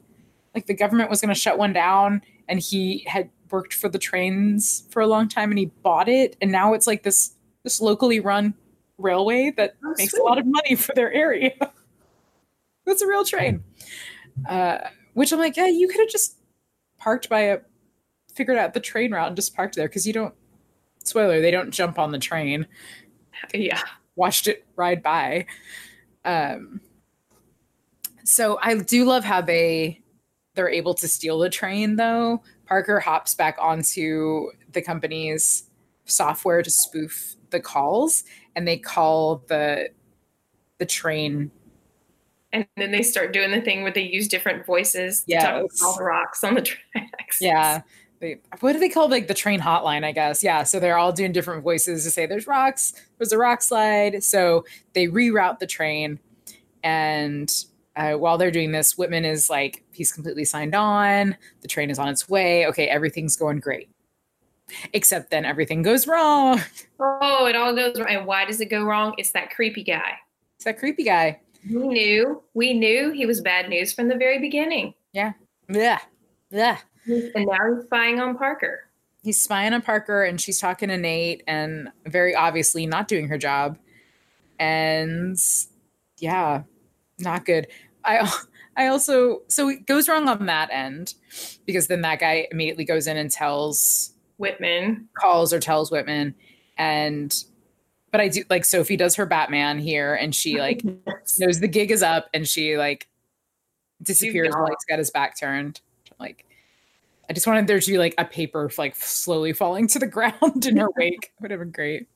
[0.54, 3.98] Like the government was going to shut one down, and he had worked for the
[3.98, 7.80] trains for a long time, and he bought it, and now it's like this this
[7.80, 8.54] locally run
[8.98, 10.20] railway that oh, makes sweet.
[10.20, 11.52] a lot of money for their area.
[12.86, 13.64] That's a real train.
[14.48, 14.78] Uh,
[15.14, 16.38] which I'm like, yeah, you could have just
[16.98, 17.58] parked by a,
[18.34, 20.34] figured out the train route and just parked there because you don't.
[21.04, 22.66] Spoiler: they don't jump on the train.
[23.52, 23.82] Yeah,
[24.16, 25.46] watched it ride by.
[26.24, 26.80] Um,
[28.24, 30.02] so I do love how they
[30.54, 32.42] they're able to steal the train though.
[32.66, 35.68] Parker hops back onto the company's
[36.06, 38.24] software to spoof the calls
[38.56, 39.90] and they call the
[40.78, 41.50] the train
[42.54, 45.70] and then they start doing the thing where they use different voices yeah, to talk
[45.82, 47.38] all the rocks on the tracks.
[47.40, 47.82] Yeah.
[48.20, 50.42] They, what do they call like the train hotline, I guess?
[50.42, 50.62] Yeah.
[50.62, 54.22] So they're all doing different voices to say there's rocks, there's a rock slide.
[54.22, 56.20] So they reroute the train.
[56.84, 57.52] And
[57.96, 61.36] uh, while they're doing this, Whitman is like, he's completely signed on.
[61.62, 62.66] The train is on its way.
[62.68, 63.90] Okay, everything's going great.
[64.92, 66.60] Except then everything goes wrong.
[67.00, 68.08] Oh, it all goes wrong.
[68.08, 69.14] And why does it go wrong?
[69.18, 70.12] It's that creepy guy.
[70.56, 71.40] It's that creepy guy.
[71.68, 72.42] We knew.
[72.54, 74.94] We knew he was bad news from the very beginning.
[75.12, 75.32] Yeah.
[75.68, 76.00] Yeah.
[76.50, 76.78] Yeah.
[77.06, 78.88] And now he's spying on Parker.
[79.22, 83.38] He's spying on Parker and she's talking to Nate and very obviously not doing her
[83.38, 83.78] job.
[84.58, 85.38] And
[86.18, 86.62] yeah,
[87.18, 87.66] not good.
[88.04, 88.30] I
[88.76, 91.14] I also so it goes wrong on that end
[91.64, 96.34] because then that guy immediately goes in and tells Whitman calls or tells Whitman
[96.76, 97.44] and
[98.14, 101.36] but I do like Sophie does her Batman here and she like yes.
[101.40, 103.08] knows the gig is up and she like
[104.00, 105.80] disappears while he's got his back turned.
[106.20, 106.46] Like
[107.28, 110.64] I just wanted there to be like a paper like slowly falling to the ground
[110.64, 111.32] in her wake.
[111.40, 112.06] Would have been great.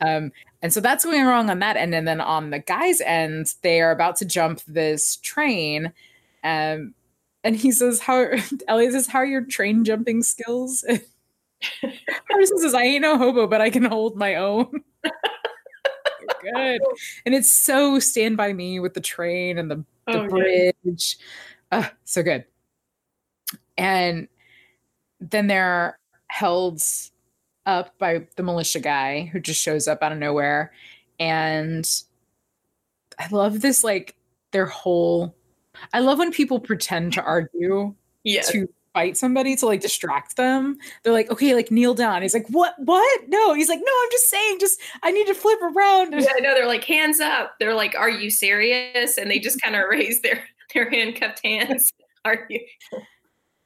[0.00, 0.30] Um,
[0.62, 1.96] and so that's going wrong on that end.
[1.96, 5.92] And then on the guy's end, they are about to jump this train.
[6.44, 6.94] Um,
[7.42, 8.28] and he says, How
[8.68, 10.84] Elliot says, How are your train jumping skills?
[11.82, 14.84] Hardison says, I ain't no hobo, but I can hold my own.
[16.52, 16.80] Good.
[17.26, 21.18] And it's so stand by me with the train and the, the oh, bridge.
[21.72, 22.44] Uh, so good.
[23.76, 24.28] And
[25.20, 26.82] then they're held
[27.66, 30.72] up by the militia guy who just shows up out of nowhere.
[31.18, 31.88] And
[33.18, 34.16] I love this, like,
[34.50, 35.34] their whole.
[35.92, 38.50] I love when people pretend to argue yes.
[38.52, 40.78] to fight somebody to like distract them.
[41.02, 42.22] They're like, okay, like kneel down.
[42.22, 42.74] He's like, what?
[42.78, 43.28] What?
[43.28, 43.52] No.
[43.52, 46.12] He's like, no, I'm just saying, just I need to flip around.
[46.12, 47.56] Yeah, no, they're like, hands up.
[47.60, 49.18] They're like, are you serious?
[49.18, 50.42] And they just kind of raise their
[50.74, 51.92] their handcuffed hands.
[52.24, 52.58] Are you?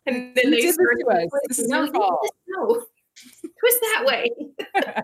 [0.06, 2.34] And then you they start, this, this is your fault.
[2.48, 2.82] No,
[3.60, 4.30] twist that way.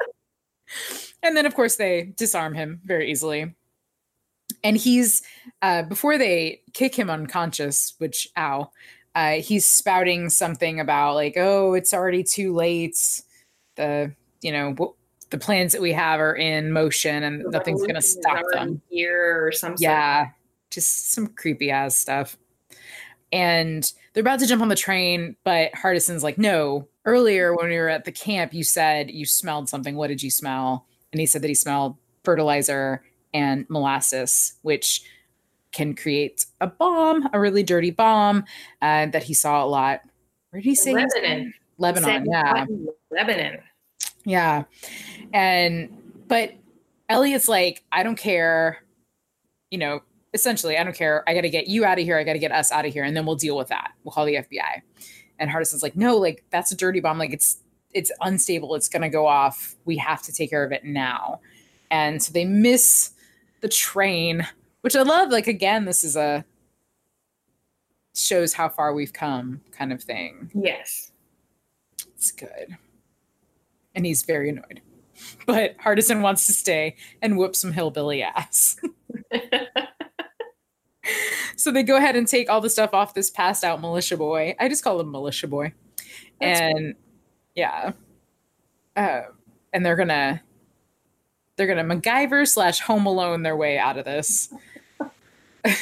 [1.23, 3.55] and then, of course, they disarm him very easily.
[4.65, 5.23] And he's,
[5.63, 8.71] uh, before they kick him unconscious, which, ow,
[9.15, 13.23] uh, he's spouting something about, like, oh, it's already too late.
[13.77, 14.95] The, you know, w-
[15.31, 18.81] the plans that we have are in motion and The nothing's going to stop them.
[18.91, 19.75] Here or some.
[19.79, 20.29] Yeah,
[20.71, 22.37] just some creepy ass stuff.
[23.33, 26.89] And they're about to jump on the train, but Hardison's like, no.
[27.05, 29.97] Earlier, when we were at the camp, you said you smelled something.
[29.97, 30.87] What did you smell?
[31.13, 33.03] And he said that he smelled fertilizer
[33.35, 35.03] and molasses, which
[35.75, 38.45] can create a bomb, a really dirty bomb
[38.81, 40.01] uh, that he saw a lot.
[40.51, 40.93] Where did he say?
[40.93, 41.13] he saw it?
[41.17, 41.55] Lebanon.
[41.79, 42.67] Lebanon, yeah.
[43.11, 43.59] Lebanon.
[44.25, 44.65] Yeah.
[45.33, 46.53] And but
[47.09, 48.79] Elliot's like, I don't care.
[49.71, 50.03] You know,
[50.33, 51.25] essentially, I don't care.
[51.29, 52.17] I got to get you out of here.
[52.19, 53.93] I got to get us out of here, and then we'll deal with that.
[54.05, 54.83] We'll call the FBI.
[55.39, 57.19] And Hardison's like, no, like that's a dirty bomb.
[57.19, 57.59] Like it's
[57.93, 58.75] it's unstable.
[58.75, 59.75] It's gonna go off.
[59.85, 61.41] We have to take care of it now.
[61.91, 63.13] And so they miss
[63.61, 64.47] the train,
[64.85, 65.31] which I love.
[65.31, 66.45] Like again, this is a
[68.15, 70.51] shows how far we've come kind of thing.
[70.55, 71.11] Yes.
[72.15, 72.77] It's good.
[73.95, 74.83] And he's very annoyed.
[75.47, 78.79] But Hardison wants to stay and whoop some hillbilly ass.
[81.57, 84.55] so they go ahead and take all the stuff off this passed out militia boy.
[84.61, 85.73] I just call him militia boy.
[86.43, 86.95] That's and
[87.55, 87.93] yeah.
[88.95, 89.23] Uh,
[89.73, 90.43] and they're gonna
[91.57, 94.53] they're gonna MacGyver slash home alone their way out of this.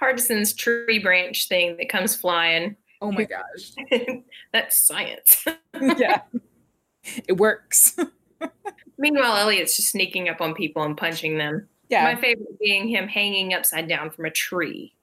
[0.00, 2.76] Hardison's tree branch thing that comes flying.
[3.00, 3.72] Oh my gosh.
[4.52, 5.44] That's science.
[5.80, 6.22] yeah.
[7.28, 7.96] It works.
[8.98, 11.68] Meanwhile, Elliot's just sneaking up on people and punching them.
[11.88, 12.04] Yeah.
[12.04, 14.94] My favorite being him hanging upside down from a tree.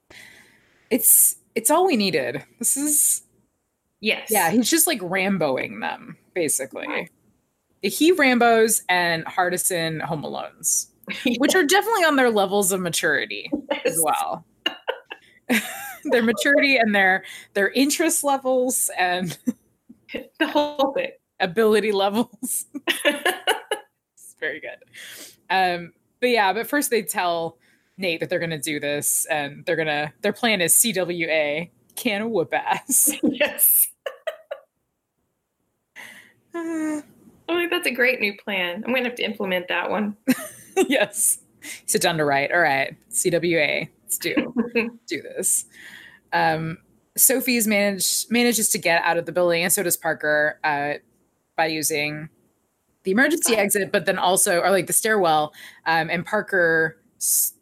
[0.89, 2.43] it's it's all we needed.
[2.59, 3.25] This is
[4.05, 4.29] Yes.
[4.29, 7.09] Yeah, he's just like Ramboing them, basically.
[7.81, 10.89] He Rambos and Hardison Home Alones,
[11.37, 13.51] which are definitely on their levels of maturity
[13.85, 14.45] as well.
[16.05, 19.37] their maturity and their their interest levels and
[20.39, 21.11] the whole thing.
[21.39, 22.65] ability levels.
[23.05, 24.77] it's very good.
[25.49, 27.57] Um, but yeah, but first they tell
[27.97, 32.31] Nate that they're gonna do this and they're gonna their plan is CWA, can of
[32.31, 33.11] whoop ass.
[33.23, 33.87] yes.
[36.53, 37.01] Uh,
[37.47, 38.83] I think that's a great new plan.
[38.85, 40.15] I'm gonna have to implement that one.
[40.88, 41.39] yes.
[41.86, 42.51] Sit down to write.
[42.51, 42.95] All right.
[43.11, 43.89] CWA.
[44.03, 44.53] Let's do
[45.07, 45.65] do this.
[46.34, 46.78] Um,
[47.17, 50.95] Sophie's managed manages to get out of the building, and so does Parker uh,
[51.55, 52.30] by using
[53.03, 55.53] the emergency exit, but then also or like the stairwell.
[55.86, 57.53] Um, and Parker s-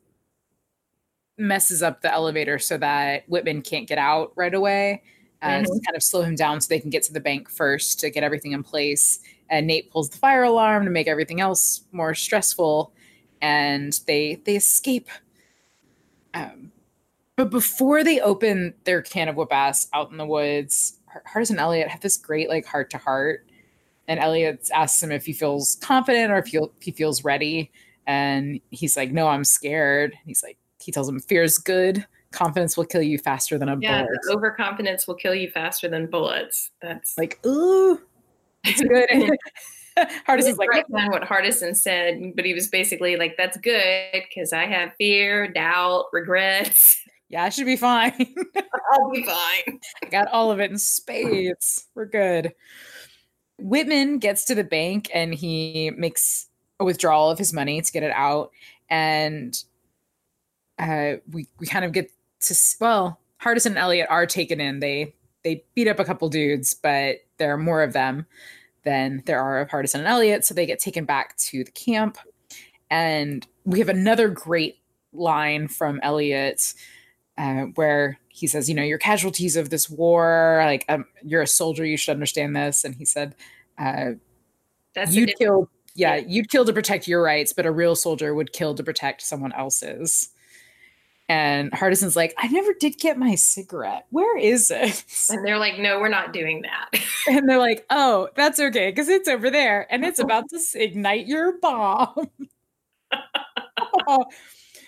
[1.38, 5.04] messes up the elevator so that Whitman can't get out right away.
[5.42, 8.00] Uh, to kind of slow him down so they can get to the bank first
[8.00, 9.20] to get everything in place.
[9.50, 12.94] And Nate pulls the fire alarm to make everything else more stressful,
[13.44, 15.10] and they they escape.
[16.34, 16.72] Um,
[17.36, 20.98] but before they open their can of whoop ass out in the woods,
[21.32, 23.46] Hardison and Elliot have this great like heart to heart,
[24.08, 27.70] and Elliot asks him if he feels confident or if he, he feels ready,
[28.08, 32.08] and he's like, "No, I'm scared." He's like, he tells him, "Fear's good.
[32.32, 36.08] Confidence will kill you faster than a Yeah, bullet." overconfidence will kill you faster than
[36.08, 36.72] bullets.
[36.82, 38.02] That's Like, ooh,
[38.64, 39.10] it's good.
[40.28, 44.54] Hardison's like, right on what Hardison said, but he was basically like, "That's good because
[44.54, 47.02] I have fear, doubt, regrets.
[47.30, 48.14] yeah, I should be fine.
[48.94, 51.88] I'll be fine." I got all of it in spades.
[51.96, 52.54] We're good.
[53.60, 56.48] Whitman gets to the bank and he makes
[56.80, 58.52] a withdrawal of his money to get it out.
[58.90, 59.58] And
[60.80, 64.80] uh, we, we kind of get to, well, Hardison and Elliot are taken in.
[64.80, 68.26] They, they beat up a couple dudes, but there are more of them
[68.84, 70.46] than there are of Hardison and Elliot.
[70.46, 72.18] So they get taken back to the camp.
[72.90, 74.78] And we have another great
[75.14, 76.74] line from Elliot
[77.38, 80.62] uh, where he says, you know, you're casualties of this war.
[80.66, 81.86] Like, um, you're a soldier.
[81.86, 82.84] You should understand this.
[82.84, 83.36] And he said,
[83.78, 84.12] uh,
[84.94, 86.26] That's you'd kill, yeah, yeah.
[86.28, 89.54] you'd kill to protect your rights, but a real soldier would kill to protect someone
[89.54, 90.30] else's.
[91.30, 94.06] And Hardison's like, I never did get my cigarette.
[94.10, 95.06] Where is it?
[95.30, 96.90] And they're like, "No, we're not doing that."
[97.26, 100.26] And they're like, oh, that's okay, because it's over there and it's uh-huh.
[100.26, 102.30] about to ignite your bomb.
[104.08, 104.26] Oh,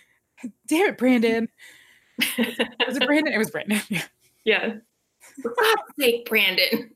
[0.67, 1.47] damn it, Brandon.
[2.19, 3.33] Was it Brandon?
[3.33, 3.81] It was Brandon.
[3.89, 4.03] Yeah.
[4.43, 4.73] yeah.
[5.41, 6.91] For God's sake, Brandon.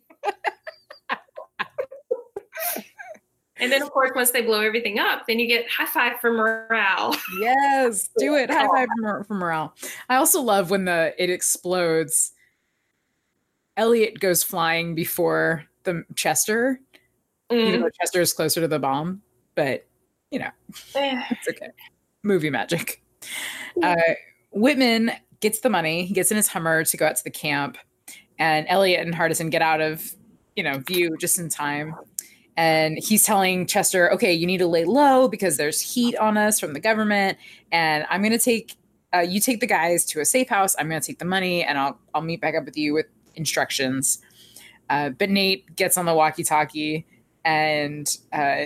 [3.59, 6.31] And then, of course, once they blow everything up, then you get high five for
[6.31, 7.15] morale.
[7.41, 8.49] Yes, do it.
[8.49, 9.73] High five for, for morale.
[10.09, 12.33] I also love when the it explodes.
[13.77, 16.79] Elliot goes flying before the Chester,
[17.49, 17.83] even Mm.
[17.83, 19.21] though Chester is closer to the bomb.
[19.55, 19.85] But
[20.31, 20.49] you know,
[20.95, 21.23] Eh.
[21.31, 21.69] it's okay.
[22.23, 23.01] Movie magic.
[23.81, 23.95] Uh,
[24.51, 26.05] Whitman gets the money.
[26.05, 27.77] He gets in his Hummer to go out to the camp,
[28.37, 30.11] and Elliot and Hardison get out of
[30.55, 31.95] you know view just in time.
[32.59, 36.59] And he's telling Chester, "Okay, you need to lay low because there's heat on us
[36.59, 37.37] from the government,
[37.71, 38.75] and I'm going to take
[39.15, 40.75] uh, you take the guys to a safe house.
[40.77, 43.05] I'm going to take the money, and I'll I'll meet back up with you with
[43.35, 44.19] instructions."
[44.89, 47.05] Uh, but Nate gets on the walkie-talkie
[47.45, 48.65] and uh,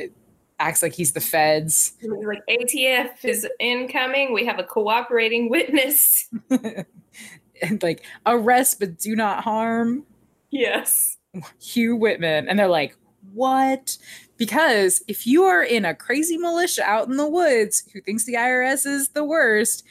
[0.57, 1.93] acts like he's the feds.
[2.01, 4.33] Like ATF is incoming.
[4.33, 6.29] We have a cooperating witness.
[6.49, 10.05] and like arrest but do not harm
[10.53, 11.17] Yes.
[11.59, 12.47] Hugh Whitman.
[12.47, 12.95] And they're like,
[13.34, 13.97] what?
[14.38, 18.34] Because if you are in a crazy militia out in the woods who thinks the
[18.34, 19.84] IRS is the worst,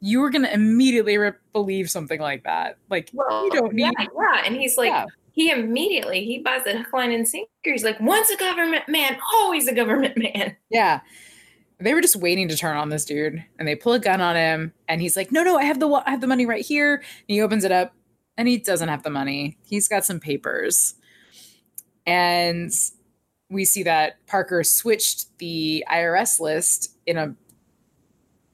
[0.00, 2.78] you are going to immediately re- believe something like that.
[2.90, 3.82] Like, Well, you don't need.
[3.82, 4.42] yeah, yeah.
[4.46, 5.06] And he's like, Yeah.
[5.32, 7.48] he immediately he buys the hook, line, and sinker.
[7.64, 10.56] He's like, once a government man, always a government man.
[10.70, 11.00] Yeah.
[11.80, 14.34] They were just waiting to turn on this dude and they pull a gun on
[14.34, 16.94] him and he's like, "No, no, I have the I have the money right here."
[16.96, 17.94] And he opens it up
[18.36, 19.58] and he doesn't have the money.
[19.64, 20.94] He's got some papers.
[22.08, 22.72] And
[23.50, 27.34] we see that Parker switched the IRS list in a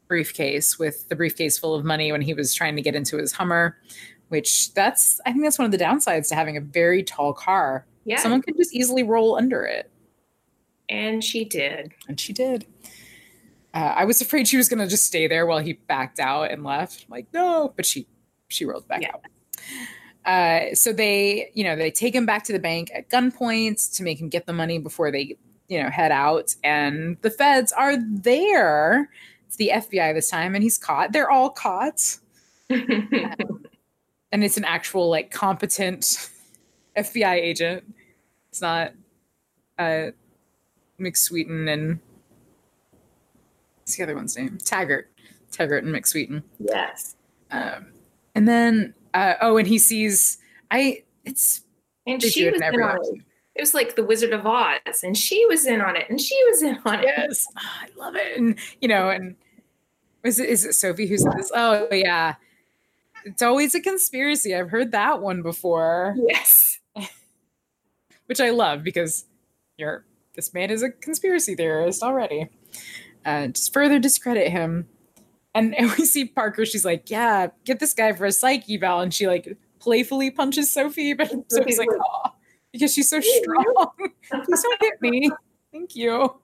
[0.08, 3.32] briefcase with the briefcase full of money when he was trying to get into his
[3.32, 3.76] Hummer,
[4.28, 7.86] which that's I think that's one of the downsides to having a very tall car.
[8.04, 8.18] Yeah.
[8.20, 9.90] Someone could just easily roll under it.
[10.90, 11.92] and she did.
[12.08, 12.66] And she did.
[13.72, 16.50] Uh, I was afraid she was going to just stay there while he backed out
[16.50, 17.04] and left.
[17.06, 18.06] I'm like, no, but she
[18.48, 19.12] she rolled back Yeah.
[19.14, 19.22] out.
[20.24, 24.02] Uh, so they, you know, they take him back to the bank at gunpoint to
[24.02, 25.36] make him get the money before they,
[25.68, 26.54] you know, head out.
[26.64, 29.10] And the feds are there.
[29.46, 31.12] It's the FBI this time, and he's caught.
[31.12, 32.16] They're all caught,
[32.70, 32.84] and
[34.32, 36.30] it's an actual like competent
[36.96, 37.84] FBI agent.
[38.48, 38.92] It's not
[39.78, 40.10] uh,
[40.98, 41.98] McSweeten and
[43.78, 44.58] what's the other one's name?
[44.64, 45.10] Taggart,
[45.52, 46.42] Taggart and McSweeten.
[46.58, 47.16] yes.
[47.50, 47.86] Um,
[48.34, 50.38] and then uh, oh, and he sees
[50.70, 51.02] I.
[51.24, 51.62] It's
[52.06, 52.94] And she it was in on it.
[52.96, 53.24] episode.
[53.54, 56.36] It was like the Wizard of Oz, and she was in on it, and she
[56.48, 57.04] was in on it.
[57.04, 58.36] Yes, Ah, I love it.
[58.36, 59.36] And you know, and
[60.24, 61.50] is it is it Sophie who said this?
[61.54, 62.34] Oh yeah,
[63.24, 64.54] it's always a conspiracy.
[64.54, 66.80] I've heard that one before, Yes.
[68.26, 69.26] which I love because
[69.76, 70.04] you're
[70.34, 72.48] this man is a conspiracy theorist already.
[73.24, 74.88] Uh, just further discredit him.
[75.54, 76.66] And, and we see Parker.
[76.66, 80.72] She's like, "Yeah, get this guy for a psych eval," and she like playfully punches
[80.72, 82.30] Sophie, but Sophie's like, "Oh,"
[82.72, 83.86] because she's so strong.
[84.44, 85.30] Please don't hit me.
[85.72, 86.34] Thank you.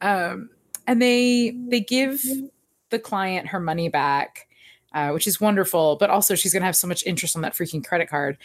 [0.00, 0.50] Um,
[0.86, 2.20] and they they give
[2.90, 4.48] the client her money back,
[4.94, 5.96] uh, which is wonderful.
[5.96, 8.38] But also, she's gonna have so much interest on that freaking credit card.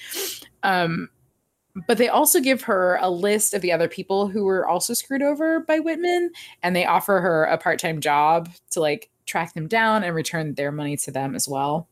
[0.63, 1.09] Um,
[1.87, 5.23] but they also give her a list of the other people who were also screwed
[5.23, 9.67] over by Whitman, and they offer her a part time job to like track them
[9.67, 11.87] down and return their money to them as well.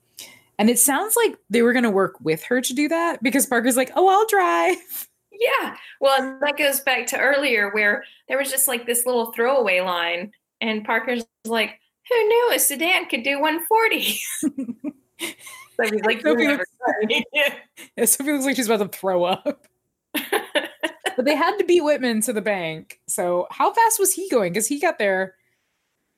[0.58, 3.46] And it sounds like they were going to work with her to do that because
[3.46, 4.78] Parker's like, "Oh, I'll drive."
[5.34, 5.76] Yeah.
[6.00, 10.32] Well, that goes back to earlier where there was just like this little throwaway line,
[10.60, 11.80] and Parker's like,
[12.10, 18.34] "Who knew a sedan could do 140?" so he's like, "You're Sophie going." Yeah, Sophie
[18.34, 19.66] looks like she's about to throw up.
[20.14, 23.00] but they had to beat Whitman to the bank.
[23.08, 24.54] So how fast was he going?
[24.54, 25.36] Because he got there.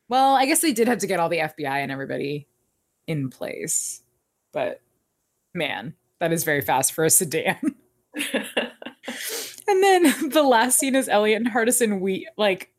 [0.09, 2.47] Well, I guess they did have to get all the FBI and everybody
[3.07, 4.01] in place.
[4.51, 4.81] But
[5.53, 7.75] man, that is very fast for a sedan.
[8.33, 12.71] and then the last scene is Elliot and Hardison we like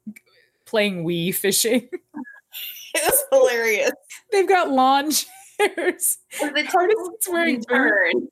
[0.65, 1.89] playing Wii fishing.
[2.95, 3.93] it was hilarious.
[4.33, 6.19] They've got lawn chairs.
[6.41, 8.29] The Hardison's wearing turn.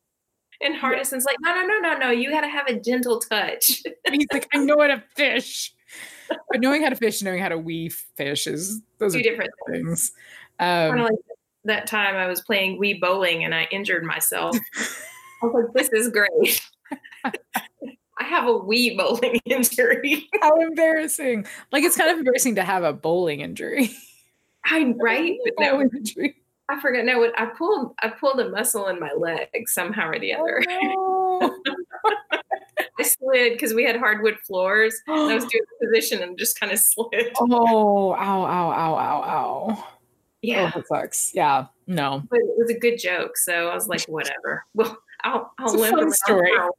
[0.61, 2.11] And Hardison's like, no, no, no, no, no.
[2.11, 3.82] You got to have a gentle touch.
[4.07, 5.74] And he's like, I know how to fish.
[6.51, 9.51] But knowing how to fish, knowing how to weave fish is those Two are different
[9.70, 10.12] things.
[10.59, 11.18] Kind Um, of like
[11.64, 14.57] that time I was playing Wii bowling and I injured myself.
[15.43, 16.61] I was like, this is great.
[17.24, 20.28] I have a Wii bowling injury.
[20.41, 21.47] how embarrassing!
[21.72, 23.91] Like it's kind of embarrassing to have a bowling injury.
[24.64, 25.37] I right?
[25.45, 26.37] But no, injury.
[26.68, 27.05] I forgot.
[27.05, 30.62] No, what I pulled I pulled a muscle in my leg somehow or the other.
[30.68, 31.11] Oh,
[32.99, 34.95] I slid because we had hardwood floors.
[35.07, 37.32] And I was doing the position and just kind of slid.
[37.40, 39.88] oh, ow, ow, ow, ow, ow.
[40.43, 40.70] Yeah.
[40.74, 41.32] Oh, that sucks.
[41.34, 42.22] Yeah, no.
[42.28, 43.36] But it was a good joke.
[43.36, 44.64] So I was like, whatever.
[44.74, 46.51] Well, I'll I'll a fun story.
[46.57, 46.70] for a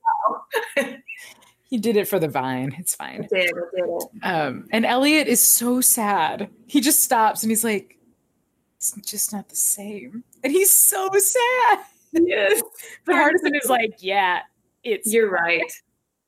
[0.84, 0.97] while.
[1.66, 2.76] He did it for the vine.
[2.78, 3.28] It's I fine.
[3.34, 4.03] did, I did it.
[4.22, 6.47] Um, and Elliot is so sad.
[6.68, 7.97] He just stops and he's like,
[8.78, 11.80] "It's just not the same." And he's so sad.
[12.11, 12.61] Yes.
[13.05, 14.41] But Hardison is like, "Yeah,
[14.84, 15.71] it's You're right.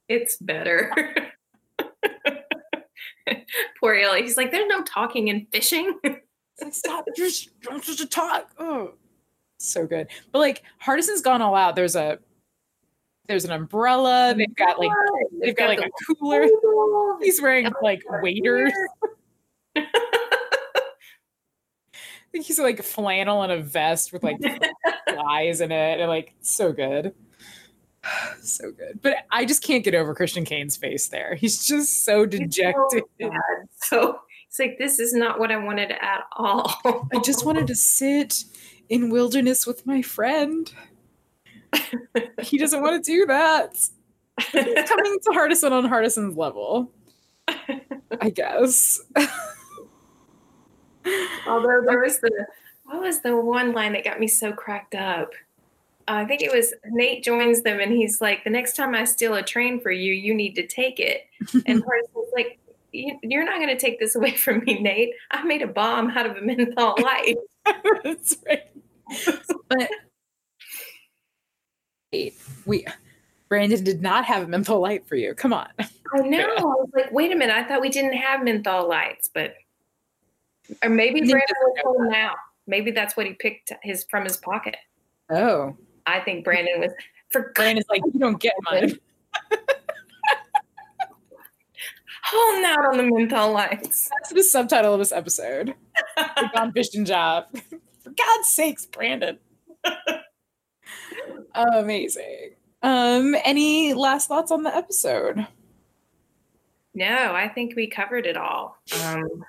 [0.07, 0.93] It's better.
[3.79, 4.21] Poor Ellie.
[4.21, 5.99] He's like, there's no talking and fishing.
[6.61, 8.49] Like, stop, just don't just talk.
[8.59, 8.93] Oh,
[9.57, 10.07] so good.
[10.31, 11.75] But like Hardison's gone all out.
[11.75, 12.19] There's a
[13.27, 14.33] there's an umbrella.
[14.37, 14.91] They've got like
[15.41, 16.47] they've got like a cooler.
[17.21, 18.73] He's wearing like waders.
[22.33, 24.37] He's like flannel and a vest with like
[25.09, 27.13] flies in it, and like so good,
[28.41, 28.99] so good.
[29.01, 31.35] But I just can't get over Christian Kane's face there.
[31.35, 33.03] He's just so dejected.
[33.19, 33.31] So,
[33.77, 36.73] so it's like this is not what I wanted at all.
[36.85, 38.43] I just wanted to sit
[38.89, 40.71] in wilderness with my friend.
[42.41, 43.77] he doesn't want to do that.
[44.53, 46.91] It's coming to Hardison on Hardison's level.
[48.21, 48.99] I guess.
[51.47, 52.45] Although there was the
[52.83, 55.33] what was the one line that got me so cracked up?
[56.07, 59.33] I think it was Nate joins them and he's like, "The next time I steal
[59.33, 61.25] a train for you, you need to take it."
[61.65, 62.59] And Hardison's like,
[63.23, 65.13] you're not going to take this away from me, Nate.
[65.31, 67.37] I made a bomb out of a menthol light.
[68.03, 68.63] That's right.
[69.69, 69.89] but
[72.65, 72.85] we,
[73.49, 75.33] Brandon did not have a menthol light for you.
[75.33, 75.67] Come on.
[75.79, 76.55] I know.
[76.55, 77.55] I was like, wait a minute.
[77.55, 79.55] I thought we didn't have menthol lights, but
[80.83, 82.37] or maybe Brandon was holding out.
[82.67, 84.77] Maybe that's what he picked his from his pocket.
[85.29, 85.75] Oh.
[86.05, 86.91] I think Brandon was
[87.31, 88.99] for Brandon's like, you don't get mine.
[92.23, 94.09] holding out on the menthol lights.
[94.19, 95.75] That's the subtitle of this episode.
[96.55, 97.45] Gone fishing job.
[98.03, 99.37] For God's sakes, Brandon.
[101.53, 102.55] Amazing.
[102.81, 105.47] Um, any last thoughts on the episode?
[106.93, 108.77] No, I think we covered it all.
[109.03, 109.43] Um,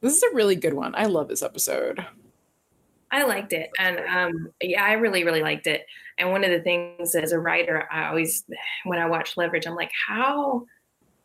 [0.00, 0.94] this is a really good one.
[0.94, 2.04] I love this episode.
[3.16, 5.86] I liked it, and um, yeah, I really, really liked it.
[6.18, 8.44] And one of the things as a writer, I always,
[8.84, 10.66] when I watch Leverage, I'm like, how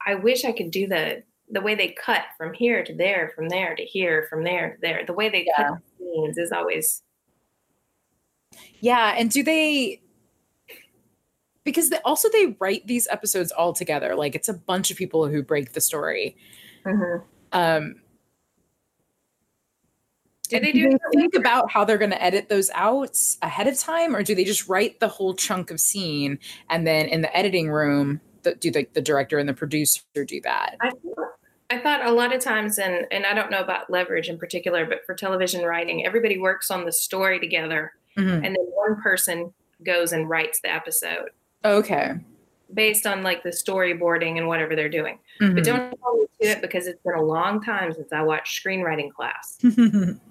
[0.07, 1.23] I wish I could do the
[1.53, 4.81] the way they cut from here to there, from there to here, from there to
[4.81, 5.05] there.
[5.05, 5.67] The way they yeah.
[5.67, 7.03] cut scenes is always
[8.79, 10.01] Yeah, and do they
[11.65, 14.15] because they, also they write these episodes all together.
[14.15, 16.37] Like it's a bunch of people who break the story.
[16.85, 17.25] Mm-hmm.
[17.51, 17.95] Um,
[20.51, 23.67] do they do, do they think about how they're going to edit those out ahead
[23.67, 26.39] of time, or do they just write the whole chunk of scene
[26.69, 30.41] and then in the editing room the, do the, the director and the producer do
[30.41, 30.75] that?
[30.81, 30.91] I,
[31.69, 34.85] I thought a lot of times, and and I don't know about leverage in particular,
[34.85, 38.29] but for television writing, everybody works on the story together, mm-hmm.
[38.29, 39.53] and then one person
[39.85, 41.29] goes and writes the episode.
[41.63, 42.15] Okay.
[42.73, 45.55] Based on like the storyboarding and whatever they're doing, mm-hmm.
[45.55, 48.61] but don't hold me to it because it's been a long time since I watched
[48.61, 49.57] screenwriting class.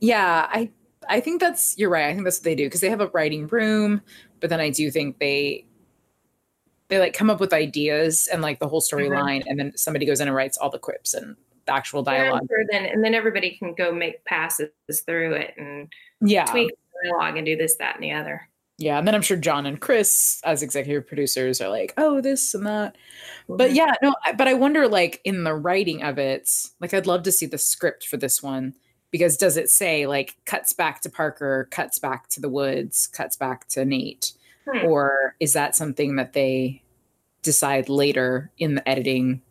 [0.00, 0.70] yeah, I
[1.08, 2.06] I think that's you're right.
[2.06, 4.02] I think that's what they do because they have a writing room,
[4.40, 5.66] but then I do think they
[6.88, 8.98] they like come up with ideas and like the whole mm-hmm.
[8.98, 9.48] storyline, mm-hmm.
[9.48, 11.36] and then somebody goes in and writes all the quips and
[11.66, 12.42] the actual dialogue.
[12.42, 14.70] Yeah, sure then and then everybody can go make passes
[15.06, 15.88] through it and
[16.20, 16.70] yeah, tweak
[17.04, 18.48] dialogue and do this, that, and the other.
[18.78, 22.54] Yeah, and then I'm sure John and Chris, as executive producers, are like, "Oh, this
[22.54, 23.56] and that." Mm-hmm.
[23.56, 26.48] But yeah, no, but I wonder, like, in the writing of it,
[26.80, 28.74] like, I'd love to see the script for this one
[29.10, 33.36] because does it say like cuts back to Parker, cuts back to the woods, cuts
[33.36, 34.32] back to Nate?
[34.68, 34.86] Hmm.
[34.86, 36.82] Or is that something that they
[37.42, 39.42] decide later in the editing?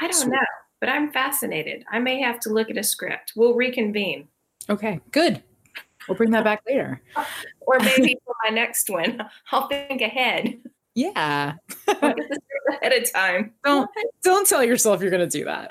[0.00, 0.38] I don't know,
[0.80, 1.84] but I'm fascinated.
[1.90, 3.32] I may have to look at a script.
[3.36, 4.28] We'll reconvene.
[4.68, 5.42] Okay, good.
[6.08, 7.00] We'll bring that back later.
[7.60, 10.58] or maybe for my next one, I'll think ahead.
[10.94, 11.54] Yeah.
[11.88, 13.52] ahead of time.
[13.64, 13.90] Don't
[14.22, 15.70] don't tell yourself you're gonna do that.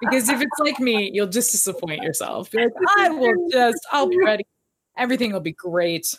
[0.00, 2.52] Because if it's like me, you'll just disappoint yourself.
[2.54, 4.44] Like, I will just, I'll be ready.
[4.96, 6.14] Everything will be great.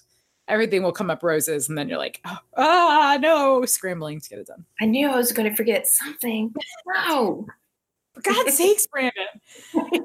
[0.47, 4.39] Everything will come up roses and then you're like oh, ah no scrambling to get
[4.39, 4.65] it done.
[4.81, 6.53] I knew i was going to forget something.
[7.07, 7.47] No.
[8.13, 9.23] For god's sakes brandon.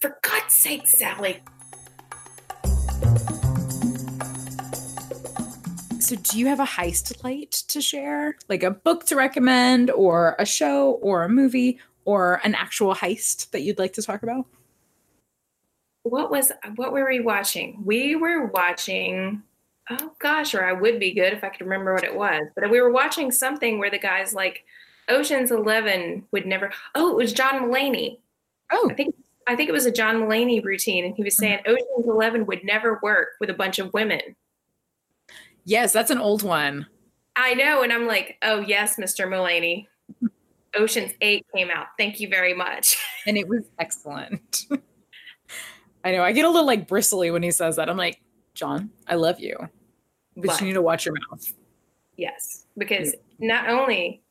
[0.00, 1.42] For god's sake sally.
[5.98, 8.36] So do you have a heist light to share?
[8.48, 13.50] Like a book to recommend or a show or a movie or an actual heist
[13.50, 14.46] that you'd like to talk about
[16.02, 17.82] what was what were we watching?
[17.84, 19.42] We were watching
[19.90, 22.46] oh gosh, or I would be good if I could remember what it was.
[22.54, 24.64] But we were watching something where the guys like
[25.08, 28.18] Ocean's Eleven would never oh, it was John Mulaney.
[28.70, 28.88] Oh.
[28.90, 29.14] I think
[29.46, 31.72] I think it was a John Mulaney routine, and he was saying mm-hmm.
[31.72, 34.20] Ocean's Eleven would never work with a bunch of women.
[35.64, 36.86] Yes, that's an old one.
[37.36, 39.26] I know, and I'm like, oh yes, Mr.
[39.26, 39.86] Mulaney.
[40.74, 41.88] Ocean's Eight came out.
[41.98, 42.96] Thank you very much.
[43.26, 44.64] And it was excellent.
[46.04, 46.22] I know.
[46.22, 47.90] I get a little like bristly when he says that.
[47.90, 48.18] I'm like,
[48.54, 49.58] John, I love you,
[50.34, 51.52] but, but you need to watch your mouth.
[52.16, 54.22] Yes, because not only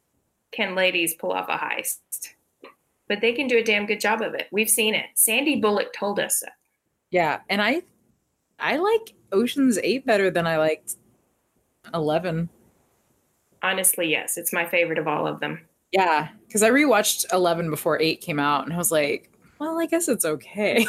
[0.51, 2.29] can ladies pull off a heist,
[3.07, 4.47] but they can do a damn good job of it.
[4.51, 5.05] We've seen it.
[5.13, 6.47] Sandy Bullock told us so.
[7.11, 7.83] Yeah, and I
[8.59, 10.95] I like Ocean's 8 better than I liked
[11.93, 12.49] 11.
[13.61, 15.61] Honestly, yes, it's my favorite of all of them.
[15.91, 19.85] Yeah, cuz I rewatched 11 before 8 came out and I was like, well, I
[19.85, 20.85] guess it's okay.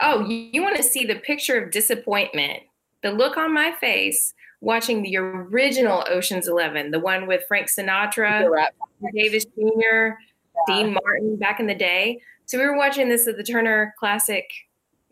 [0.00, 2.62] Oh, you, want to see the picture of disappointment,
[3.02, 8.48] the look on my face watching the original Ocean's 11, the one with Frank Sinatra,
[9.14, 10.10] Davis Jr.,
[10.66, 12.20] Dean Martin back in the day.
[12.46, 14.44] So we were watching this at the Turner Classic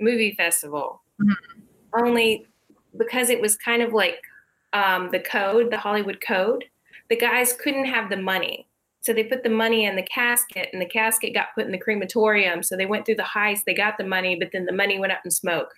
[0.01, 1.03] Movie Festival.
[1.21, 2.05] Mm-hmm.
[2.05, 2.47] Only
[2.97, 4.21] because it was kind of like
[4.73, 6.65] um, the code, the Hollywood code,
[7.09, 8.67] the guys couldn't have the money.
[9.07, 11.79] So they put the money in the casket, and the casket got put in the
[11.79, 12.65] crematorium.
[12.65, 15.13] So they went through the heist, they got the money, but then the money went
[15.13, 15.77] up in smoke.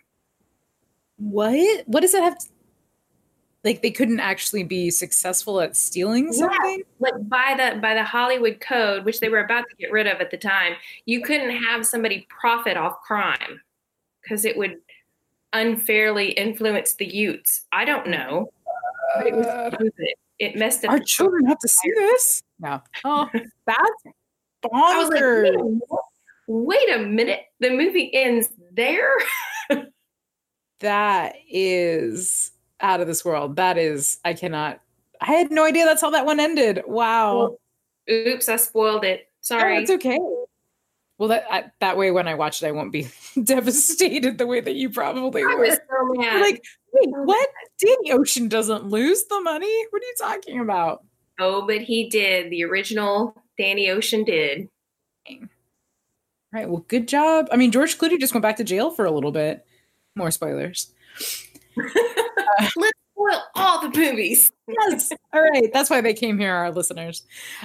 [1.19, 1.85] What?
[1.87, 2.39] What does that have?
[2.39, 2.47] To,
[3.65, 6.79] like they couldn't actually be successful at stealing something?
[6.79, 7.11] Yeah.
[7.11, 10.23] Like by the by the Hollywood code, which they were about to get rid of
[10.23, 10.73] at the time,
[11.05, 13.61] you couldn't have somebody profit off crime
[14.23, 14.79] because it would
[15.53, 17.67] unfairly influence the youths.
[17.73, 18.51] I don't know.
[19.19, 19.91] Uh, it, was,
[20.39, 20.91] it messed up.
[20.91, 22.43] Our children have to see this.
[22.61, 22.81] No.
[23.05, 23.29] Oh,
[23.67, 23.81] that's
[24.65, 25.81] bonkers.
[25.91, 26.01] Like,
[26.47, 27.43] wait a minute.
[27.61, 29.17] The movie ends there.
[30.81, 33.57] that is out of this world.
[33.57, 34.81] That is, I cannot.
[35.21, 36.83] I had no idea that's how that one ended.
[36.87, 37.59] Wow.
[38.11, 39.23] Oops, I spoiled it.
[39.25, 39.77] Oh, Sorry.
[39.77, 40.19] Oh, it's okay.
[41.19, 43.09] Well, that I, that way, when I watch it, I won't be
[43.43, 45.67] devastated the way that you probably I were.
[45.67, 46.63] So like,
[46.93, 47.49] wait, what?
[47.81, 49.87] Danny Ocean doesn't lose the money.
[49.91, 51.05] What are you talking about?
[51.41, 52.51] Oh, but he did.
[52.51, 54.69] The original Danny Ocean did.
[55.29, 55.39] All
[56.53, 56.69] right.
[56.69, 57.49] Well, good job.
[57.53, 59.67] I mean, George Clooney just went back to jail for a little bit.
[60.17, 60.93] More spoilers.
[61.77, 61.83] uh,
[62.77, 64.51] Let's spoil all the movies.
[64.67, 65.13] yes.
[65.33, 65.71] All right.
[65.73, 67.23] That's why they came here, our listeners.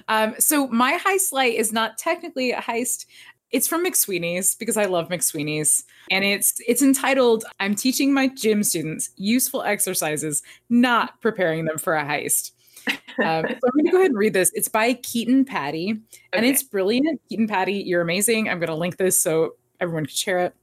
[0.08, 3.06] Um, so my heist light is not technically a heist.
[3.54, 5.86] It's from McSweeney's because I love McSweeney's.
[6.12, 11.96] And it's it's entitled I'm teaching my gym students useful exercises, not preparing them for
[11.96, 12.52] a heist.
[13.24, 14.52] Um, so I'm going to go ahead and read this.
[14.56, 16.02] It's by Keaton Patti, okay.
[16.34, 17.22] and it's brilliant.
[17.30, 18.50] Keaton Patti, you're amazing.
[18.50, 20.56] I'm going to link this so everyone can share it.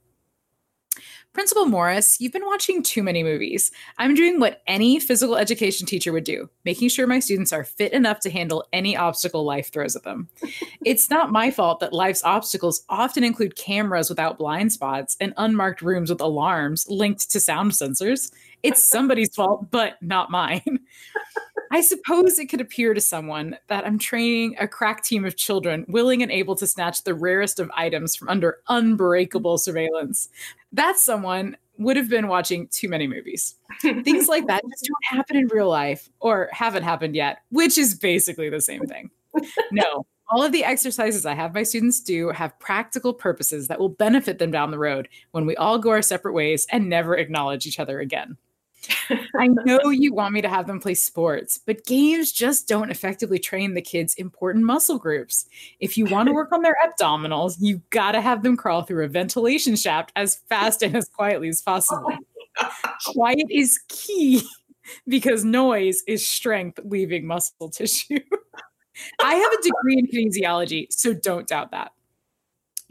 [1.33, 3.71] Principal Morris, you've been watching too many movies.
[3.97, 7.93] I'm doing what any physical education teacher would do, making sure my students are fit
[7.93, 10.27] enough to handle any obstacle life throws at them.
[10.85, 15.81] it's not my fault that life's obstacles often include cameras without blind spots and unmarked
[15.81, 18.29] rooms with alarms linked to sound sensors.
[18.61, 20.79] It's somebody's fault, but not mine.
[21.71, 25.85] I suppose it could appear to someone that I'm training a crack team of children
[25.87, 30.27] willing and able to snatch the rarest of items from under unbreakable surveillance.
[30.73, 33.55] That someone would have been watching too many movies.
[33.81, 37.95] Things like that just don't happen in real life or haven't happened yet, which is
[37.95, 39.09] basically the same thing.
[39.71, 43.89] No, all of the exercises I have my students do have practical purposes that will
[43.89, 47.65] benefit them down the road when we all go our separate ways and never acknowledge
[47.65, 48.37] each other again.
[49.37, 53.39] I know you want me to have them play sports, but games just don't effectively
[53.39, 55.45] train the kids' important muscle groups.
[55.79, 59.05] If you want to work on their abdominals, you've got to have them crawl through
[59.05, 62.17] a ventilation shaft as fast and as quietly as possible.
[63.05, 64.41] Quiet is key
[65.07, 68.19] because noise is strength leaving muscle tissue.
[69.21, 71.91] I have a degree in kinesiology, so don't doubt that.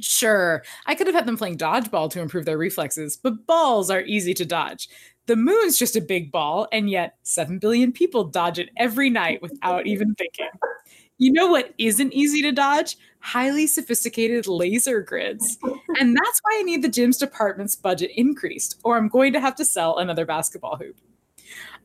[0.01, 4.01] Sure, I could have had them playing dodgeball to improve their reflexes, but balls are
[4.01, 4.88] easy to dodge.
[5.27, 9.41] The moon's just a big ball, and yet 7 billion people dodge it every night
[9.43, 10.49] without even thinking.
[11.18, 12.97] You know what isn't easy to dodge?
[13.21, 15.59] Highly sophisticated laser grids.
[15.99, 19.55] And that's why I need the gym's department's budget increased, or I'm going to have
[19.57, 20.99] to sell another basketball hoop.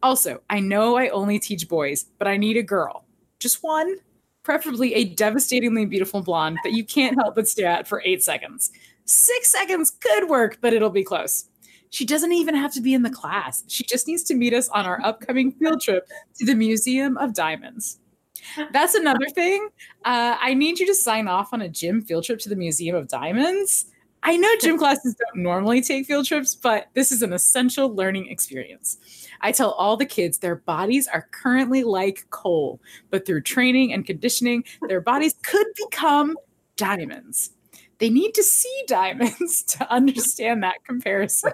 [0.01, 3.05] Also, I know I only teach boys, but I need a girl.
[3.39, 3.97] Just one,
[4.43, 8.71] preferably a devastatingly beautiful blonde that you can't help but stare at for eight seconds.
[9.05, 11.49] Six seconds could work, but it'll be close.
[11.95, 13.63] She doesn't even have to be in the class.
[13.67, 17.33] She just needs to meet us on our upcoming field trip to the Museum of
[17.33, 17.99] Diamonds.
[18.73, 19.69] That's another thing.
[20.03, 22.97] Uh, I need you to sign off on a gym field trip to the Museum
[22.97, 23.85] of Diamonds.
[24.23, 28.27] I know gym classes don't normally take field trips, but this is an essential learning
[28.27, 28.97] experience.
[29.39, 34.05] I tell all the kids their bodies are currently like coal, but through training and
[34.05, 36.35] conditioning, their bodies could become
[36.75, 37.51] diamonds.
[37.99, 41.53] They need to see diamonds to understand that comparison.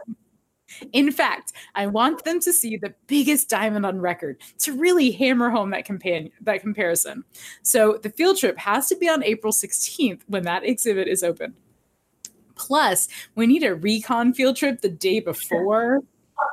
[0.93, 5.49] In fact, I want them to see the biggest diamond on record to really hammer
[5.49, 7.23] home that, compa- that comparison.
[7.63, 11.55] So the field trip has to be on April 16th when that exhibit is open.
[12.55, 16.01] Plus, we need a recon field trip the day before.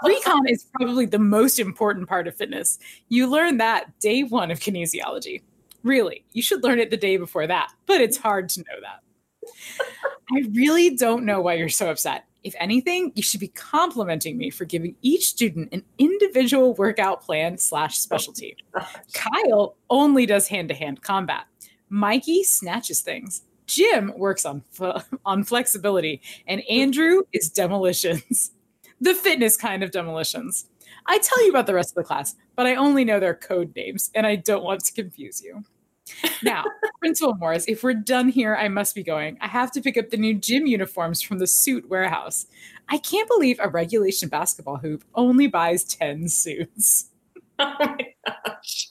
[0.04, 2.78] recon is probably the most important part of fitness.
[3.08, 5.42] You learn that day one of kinesiology.
[5.82, 9.02] Really, you should learn it the day before that, but it's hard to know that.
[10.32, 12.24] I really don't know why you're so upset.
[12.44, 17.58] If anything, you should be complimenting me for giving each student an individual workout plan
[17.58, 18.56] slash specialty.
[19.12, 21.46] Kyle only does hand to hand combat.
[21.88, 23.42] Mikey snatches things.
[23.66, 24.62] Jim works on
[25.26, 28.52] on flexibility, and Andrew is demolitions,
[29.00, 30.66] the fitness kind of demolitions.
[31.06, 33.74] I tell you about the rest of the class, but I only know their code
[33.76, 35.64] names, and I don't want to confuse you.
[36.42, 36.64] Now,
[37.00, 39.38] Principal Morris, if we're done here, I must be going.
[39.40, 42.46] I have to pick up the new gym uniforms from the suit warehouse.
[42.88, 47.10] I can't believe a regulation basketball hoop only buys 10 suits.
[47.60, 48.90] Oh my gosh.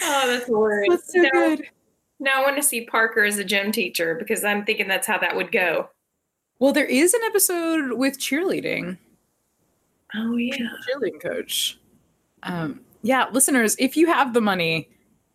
[0.00, 0.88] Oh, that's hilarious.
[0.88, 1.64] That's so now, good.
[2.20, 5.18] now I want to see Parker as a gym teacher because I'm thinking that's how
[5.18, 5.90] that would go.
[6.60, 8.98] Well, there is an episode with cheerleading.
[10.14, 10.68] Oh yeah.
[10.88, 11.78] cheerleading coach.
[12.44, 14.88] Um, yeah, listeners, if you have the money,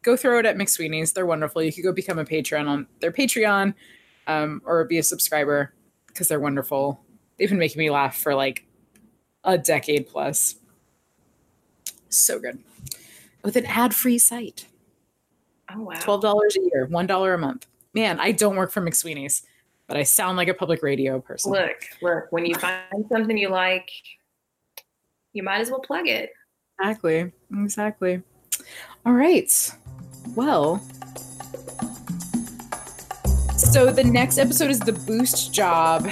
[0.04, 1.14] go throw it at McSweeney's.
[1.14, 1.64] They're wonderful.
[1.64, 3.74] You could go become a patron on their Patreon
[4.28, 5.74] um, or be a subscriber
[6.08, 7.02] because they're wonderful.
[7.38, 8.66] They've been making me laugh for like
[9.44, 10.56] a decade plus.
[12.10, 12.60] So good.
[13.44, 14.68] With an ad free site.
[15.74, 15.96] Oh wow.
[15.96, 17.66] $12 a year, $1 a month.
[17.94, 19.44] Man, I don't work for McSweeney's,
[19.88, 21.52] but I sound like a public radio person.
[21.52, 23.90] Look, look, when you find something you like,
[25.34, 26.32] you might as well plug it.
[26.80, 27.32] Exactly.
[27.52, 28.22] Exactly.
[29.06, 29.52] All right.
[30.36, 30.78] Well,
[33.58, 36.08] so the next episode is the boost job.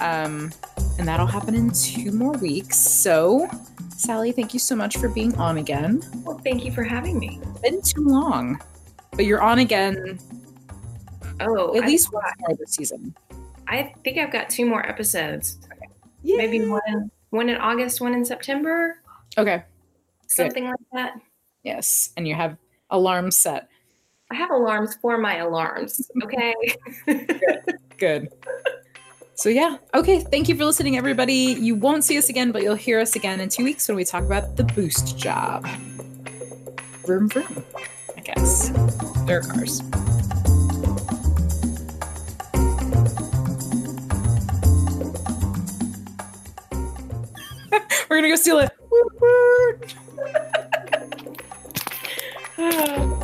[0.00, 0.52] Um,
[0.98, 2.76] and that'll happen in two more weeks.
[2.78, 3.48] So,
[3.96, 6.02] Sally, thank you so much for being on again.
[6.24, 7.40] Well, thank you for having me.
[7.42, 8.60] It's been too long,
[9.12, 10.18] but you're on again
[11.40, 13.14] Oh, at least once more this season.
[13.68, 15.58] I think I've got two more episodes.
[16.22, 16.36] Yeah.
[16.36, 19.00] Maybe one one in August, one in September,
[19.36, 19.62] Okay.
[20.26, 21.20] something like that.
[21.68, 22.10] Yes.
[22.16, 22.56] And you have
[22.88, 23.68] alarms set.
[24.30, 26.10] I have alarms for my alarms.
[26.24, 26.54] Okay.
[27.98, 28.30] Good.
[29.34, 29.76] So yeah.
[29.94, 30.20] Okay.
[30.20, 31.34] Thank you for listening, everybody.
[31.34, 34.04] You won't see us again, but you'll hear us again in two weeks when we
[34.04, 35.66] talk about the boost job.
[37.04, 37.62] Vroom vroom.
[38.16, 38.70] I guess.
[39.26, 39.82] There are cars.
[48.08, 48.70] We're gonna go steal it.
[52.58, 53.17] Ja.